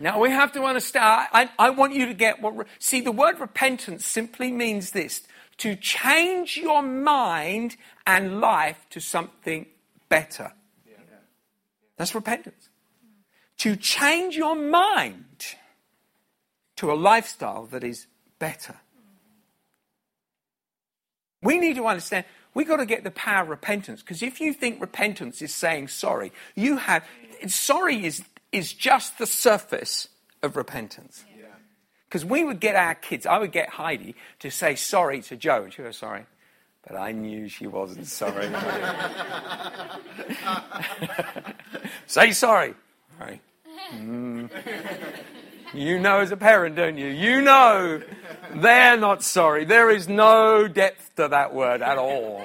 now 0.00 0.20
we 0.20 0.30
have 0.30 0.52
to 0.52 0.62
understand, 0.64 1.28
I, 1.32 1.50
I 1.58 1.70
want 1.70 1.94
you 1.94 2.06
to 2.06 2.14
get 2.14 2.40
what, 2.40 2.66
see, 2.78 3.00
the 3.00 3.12
word 3.12 3.40
repentance 3.40 4.06
simply 4.06 4.50
means 4.52 4.92
this 4.92 5.22
to 5.58 5.76
change 5.76 6.56
your 6.56 6.82
mind 6.82 7.76
and 8.06 8.40
life 8.40 8.86
to 8.90 9.00
something 9.00 9.66
better. 10.08 10.52
That's 11.98 12.14
repentance. 12.14 12.70
To 13.58 13.76
change 13.76 14.34
your 14.34 14.56
mind 14.56 15.56
to 16.76 16.90
a 16.90 16.94
lifestyle 16.94 17.66
that 17.66 17.84
is 17.84 18.06
better. 18.38 18.74
We 21.42 21.58
need 21.58 21.76
to 21.76 21.86
understand 21.86 22.24
we've 22.54 22.68
got 22.68 22.76
to 22.76 22.86
get 22.86 23.04
the 23.04 23.10
power 23.10 23.42
of 23.42 23.48
repentance 23.48 24.00
because 24.00 24.22
if 24.22 24.40
you 24.40 24.52
think 24.52 24.80
repentance 24.80 25.42
is 25.42 25.54
saying 25.54 25.88
sorry, 25.88 26.32
you 26.54 26.76
have 26.76 27.04
sorry 27.46 28.04
is 28.04 28.22
is 28.52 28.72
just 28.72 29.18
the 29.18 29.26
surface 29.26 30.08
of 30.42 30.56
repentance. 30.56 31.24
Because 32.08 32.24
we 32.24 32.42
would 32.42 32.58
get 32.58 32.74
our 32.74 32.96
kids, 32.96 33.24
I 33.24 33.38
would 33.38 33.52
get 33.52 33.68
Heidi 33.68 34.16
to 34.40 34.50
say 34.50 34.74
sorry 34.74 35.20
to 35.22 35.36
Joe, 35.36 35.62
and 35.62 35.72
she 35.72 35.82
was 35.82 35.96
sorry. 35.96 36.26
But 36.84 36.96
I 36.96 37.12
knew 37.12 37.48
she 37.48 37.68
wasn't 37.68 38.08
sorry. 38.08 38.48
say 42.08 42.32
sorry. 42.32 42.74
Right. 43.20 43.40
Mm. 43.94 44.50
You 45.72 46.00
know 46.00 46.18
as 46.18 46.32
a 46.32 46.36
parent, 46.36 46.74
don't 46.76 46.98
you? 46.98 47.08
You 47.08 47.42
know 47.42 48.02
they're 48.54 48.96
not 48.96 49.22
sorry. 49.22 49.64
There 49.64 49.90
is 49.90 50.08
no 50.08 50.66
depth 50.66 51.14
to 51.16 51.28
that 51.28 51.54
word 51.54 51.80
at 51.80 51.96
all. 51.96 52.44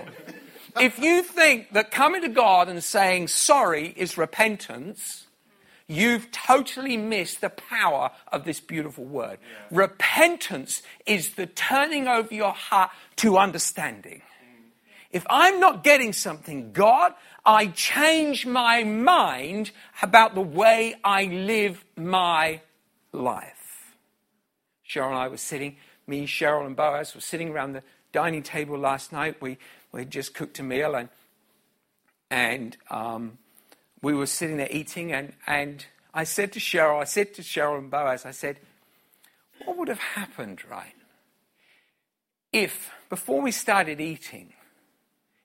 If 0.80 0.99
you 0.99 1.23
think 1.23 1.71
that 1.73 1.89
coming 1.89 2.21
to 2.21 2.30
God 2.30 2.69
and 2.69 2.84
saying 2.84 3.30
sorry 3.30 3.93
is 3.95 4.17
repentance, 4.17 5.26
you've 5.88 6.32
totally 6.32 6.97
missed 6.97 7.41
the 7.41 7.49
power 7.49 8.11
of 8.32 8.43
this 8.43 8.59
beautiful 8.59 9.05
word. 9.05 9.39
Yeah. 9.41 9.80
Repentance 9.80 10.84
is 11.05 11.36
the 11.36 11.47
turning 11.47 12.07
over 12.07 12.34
your 12.34 12.53
heart 12.53 12.91
to 13.17 13.38
understanding. 13.38 14.21
If 15.11 15.26
I'm 15.30 15.59
not 15.59 15.84
getting 15.84 16.11
something, 16.11 16.73
God, 16.73 17.13
I 17.45 17.67
change 17.67 18.45
my 18.45 18.84
mind 18.84 19.71
about 20.01 20.36
the 20.36 20.41
way 20.41 20.95
I 21.03 21.23
live 21.23 21.86
my 21.95 22.59
life. 23.16 23.95
Cheryl 24.88 25.07
and 25.07 25.16
I 25.16 25.28
were 25.28 25.38
sitting, 25.38 25.78
me, 26.07 26.28
Cheryl, 26.28 26.66
and 26.66 26.76
Boaz 26.76 27.16
were 27.16 27.22
sitting 27.22 27.49
around 27.49 27.74
the 27.74 27.84
dining 28.11 28.43
table 28.43 28.78
last 28.78 29.11
night. 29.11 29.41
We, 29.41 29.57
we 29.91 30.05
just 30.05 30.34
cooked 30.34 30.59
a 30.59 30.63
meal 30.63 30.95
and, 30.95 31.09
and 32.30 32.78
um, 32.89 33.38
we 34.01 34.13
were 34.13 34.28
sitting 34.28 34.57
there 34.57 34.70
eating. 34.70 35.11
And, 35.11 35.34
and 35.47 35.86
I 36.13 36.24
said 36.24 36.51
to 36.53 36.59
Cheryl, 36.59 37.01
I 37.01 37.05
said 37.05 37.34
to 37.36 37.41
Cheryl 37.41 37.80
and 37.80 37.89
Boaz, 37.89 38.26
I 38.26 38.32
said, 38.32 38.59
what 39.63 39.78
would 39.78 39.88
have 39.88 39.99
happened, 39.99 40.61
right? 40.70 40.93
If 42.53 42.91
before 43.09 43.41
we 43.41 43.51
started 43.51 43.99
eating, 43.99 44.53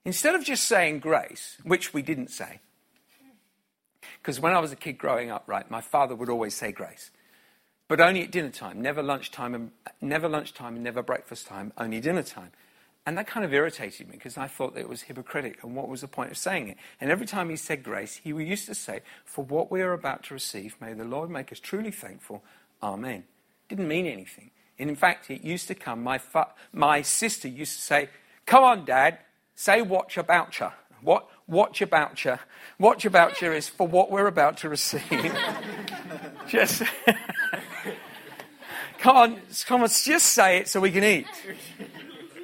instead 0.05 0.35
of 0.35 0.43
just 0.43 0.67
saying 0.67 0.99
grace, 0.99 1.57
which 1.63 1.93
we 1.93 2.01
didn't 2.01 2.29
say, 2.29 2.59
because 4.21 4.39
when 4.39 4.53
I 4.53 4.59
was 4.59 4.71
a 4.71 4.75
kid 4.75 4.97
growing 4.97 5.31
up, 5.31 5.43
right, 5.47 5.69
my 5.69 5.81
father 5.81 6.15
would 6.15 6.29
always 6.29 6.53
say 6.53 6.71
grace 6.71 7.11
but 7.91 7.99
only 7.99 8.23
at 8.23 8.31
dinner 8.31 8.49
time, 8.49 8.81
never 8.81 9.03
lunchtime, 9.03 9.53
and 9.53 9.71
never 9.99 10.29
lunchtime 10.29 10.75
and 10.75 10.83
never 10.85 11.03
breakfast 11.03 11.45
time, 11.45 11.73
only 11.77 11.99
dinner 11.99 12.23
time. 12.23 12.49
And 13.05 13.17
that 13.17 13.27
kind 13.27 13.45
of 13.45 13.53
irritated 13.53 14.07
me 14.07 14.13
because 14.13 14.37
I 14.37 14.47
thought 14.47 14.77
it 14.77 14.87
was 14.87 15.01
hypocritical. 15.01 15.67
And 15.67 15.75
what 15.75 15.89
was 15.89 15.99
the 15.99 16.07
point 16.07 16.31
of 16.31 16.37
saying 16.37 16.69
it? 16.69 16.77
And 17.01 17.11
every 17.11 17.25
time 17.25 17.49
he 17.49 17.57
said 17.57 17.83
grace, 17.83 18.21
he 18.23 18.29
used 18.29 18.65
to 18.67 18.75
say, 18.75 19.01
For 19.25 19.43
what 19.43 19.69
we 19.69 19.81
are 19.81 19.91
about 19.91 20.23
to 20.23 20.33
receive, 20.33 20.77
may 20.79 20.93
the 20.93 21.03
Lord 21.03 21.29
make 21.29 21.51
us 21.51 21.59
truly 21.59 21.91
thankful. 21.91 22.45
Amen. 22.81 23.25
Didn't 23.67 23.89
mean 23.89 24.05
anything. 24.05 24.51
And 24.79 24.89
in 24.89 24.95
fact, 24.95 25.29
it 25.29 25.41
used 25.41 25.67
to 25.67 25.75
come, 25.75 26.01
my, 26.01 26.21
my 26.71 27.01
sister 27.01 27.49
used 27.49 27.75
to 27.75 27.81
say, 27.81 28.09
Come 28.45 28.63
on, 28.63 28.85
Dad, 28.85 29.17
say 29.53 29.81
watch 29.81 30.17
about 30.17 30.57
you. 30.61 30.69
What, 31.01 31.27
watch 31.45 31.81
about 31.81 32.23
you. 32.23 32.37
Watch 32.79 33.03
about 33.03 33.41
you 33.41 33.51
is 33.51 33.67
for 33.67 33.85
what 33.85 34.09
we're 34.09 34.27
about 34.27 34.55
to 34.59 34.69
receive. 34.69 35.35
Just. 36.47 36.83
Come 39.01 39.17
on, 39.17 39.41
come 39.65 39.81
on, 39.81 39.89
just 39.89 40.27
say 40.27 40.57
it 40.57 40.67
so 40.67 40.79
we 40.79 40.91
can 40.91 41.03
eat. 41.03 41.25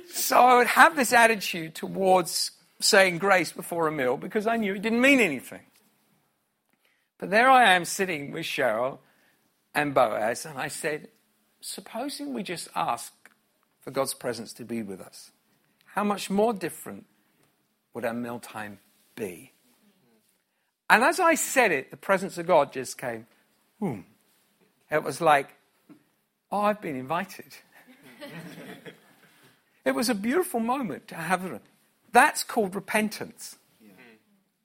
So 0.09 0.37
I 0.37 0.57
would 0.57 0.67
have 0.67 0.95
this 0.95 1.13
attitude 1.13 1.75
towards 1.75 2.49
saying 2.79 3.19
grace 3.19 3.51
before 3.51 3.87
a 3.87 3.91
meal 3.91 4.17
because 4.17 4.47
I 4.47 4.57
knew 4.57 4.73
it 4.73 4.81
didn't 4.81 5.01
mean 5.01 5.19
anything. 5.19 5.61
But 7.19 7.29
there 7.29 7.47
I 7.47 7.73
am 7.73 7.85
sitting 7.85 8.31
with 8.31 8.45
Cheryl 8.45 8.97
and 9.75 9.93
Boaz, 9.93 10.47
and 10.47 10.57
I 10.57 10.67
said, 10.67 11.09
supposing 11.61 12.33
we 12.33 12.41
just 12.41 12.69
ask 12.75 13.13
for 13.79 13.91
God's 13.91 14.15
presence 14.15 14.51
to 14.53 14.65
be 14.65 14.81
with 14.81 14.99
us, 14.99 15.29
how 15.85 16.03
much 16.03 16.31
more 16.31 16.53
different 16.53 17.05
would 17.93 18.03
our 18.03 18.15
mealtime 18.15 18.79
be? 19.15 19.53
And 20.89 21.03
as 21.03 21.19
I 21.19 21.35
said 21.35 21.71
it, 21.71 21.91
the 21.91 21.97
presence 21.97 22.39
of 22.39 22.47
God 22.47 22.73
just 22.73 22.97
came. 22.97 23.27
Boom. 23.79 24.05
It 24.89 25.03
was 25.03 25.21
like, 25.21 25.53
Oh, 26.51 26.61
I've 26.61 26.81
been 26.81 26.95
invited. 26.95 27.53
it 29.85 29.91
was 29.91 30.09
a 30.09 30.15
beautiful 30.15 30.59
moment 30.59 31.07
to 31.09 31.15
have. 31.15 31.59
That's 32.11 32.43
called 32.43 32.75
repentance. 32.75 33.57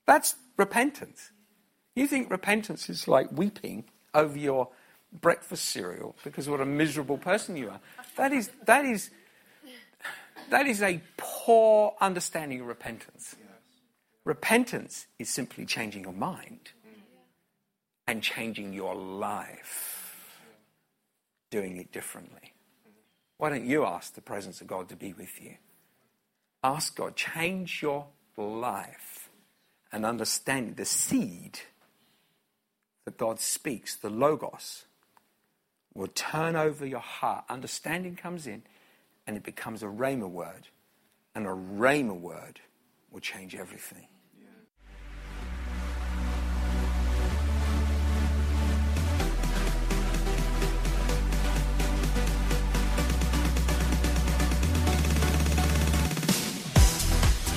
That's 0.06 0.36
repentance. 0.56 1.30
You 1.94 2.06
think 2.06 2.30
repentance 2.30 2.88
is 2.88 3.08
like 3.08 3.30
weeping 3.32 3.84
over 4.14 4.38
your 4.38 4.68
breakfast 5.12 5.66
cereal 5.66 6.16
because 6.24 6.48
what 6.48 6.60
a 6.60 6.64
miserable 6.64 7.18
person 7.18 7.56
you 7.56 7.70
are. 7.70 7.80
That 8.16 8.32
is, 8.32 8.50
that 8.64 8.84
is, 8.84 9.10
that 10.50 10.66
is 10.66 10.82
a 10.82 11.00
poor 11.16 11.94
understanding 12.00 12.60
of 12.60 12.66
repentance. 12.66 13.34
Repentance 14.24 15.06
is 15.18 15.28
simply 15.28 15.66
changing 15.66 16.04
your 16.04 16.12
mind 16.12 16.70
and 18.06 18.22
changing 18.22 18.72
your 18.72 18.94
life 18.94 20.01
doing 21.52 21.76
it 21.76 21.92
differently. 21.92 22.54
Why 23.36 23.50
don't 23.50 23.66
you 23.66 23.84
ask 23.84 24.14
the 24.14 24.22
presence 24.22 24.62
of 24.62 24.66
God 24.66 24.88
to 24.88 24.96
be 24.96 25.12
with 25.12 25.40
you? 25.40 25.56
Ask 26.64 26.96
God, 26.96 27.14
change 27.14 27.82
your 27.82 28.06
life 28.36 29.28
and 29.92 30.06
understand 30.06 30.76
the 30.76 30.86
seed 30.86 31.60
that 33.04 33.18
God 33.18 33.38
speaks, 33.38 33.94
the 33.94 34.08
Logos, 34.08 34.86
will 35.92 36.08
turn 36.08 36.56
over 36.56 36.86
your 36.86 37.00
heart. 37.00 37.44
Understanding 37.50 38.16
comes 38.16 38.46
in 38.46 38.62
and 39.26 39.36
it 39.36 39.42
becomes 39.42 39.82
a 39.82 39.86
Rhema 39.86 40.30
word. 40.30 40.68
And 41.34 41.46
a 41.46 41.50
Rhema 41.50 42.18
word 42.18 42.60
will 43.10 43.20
change 43.20 43.54
everything. 43.54 44.06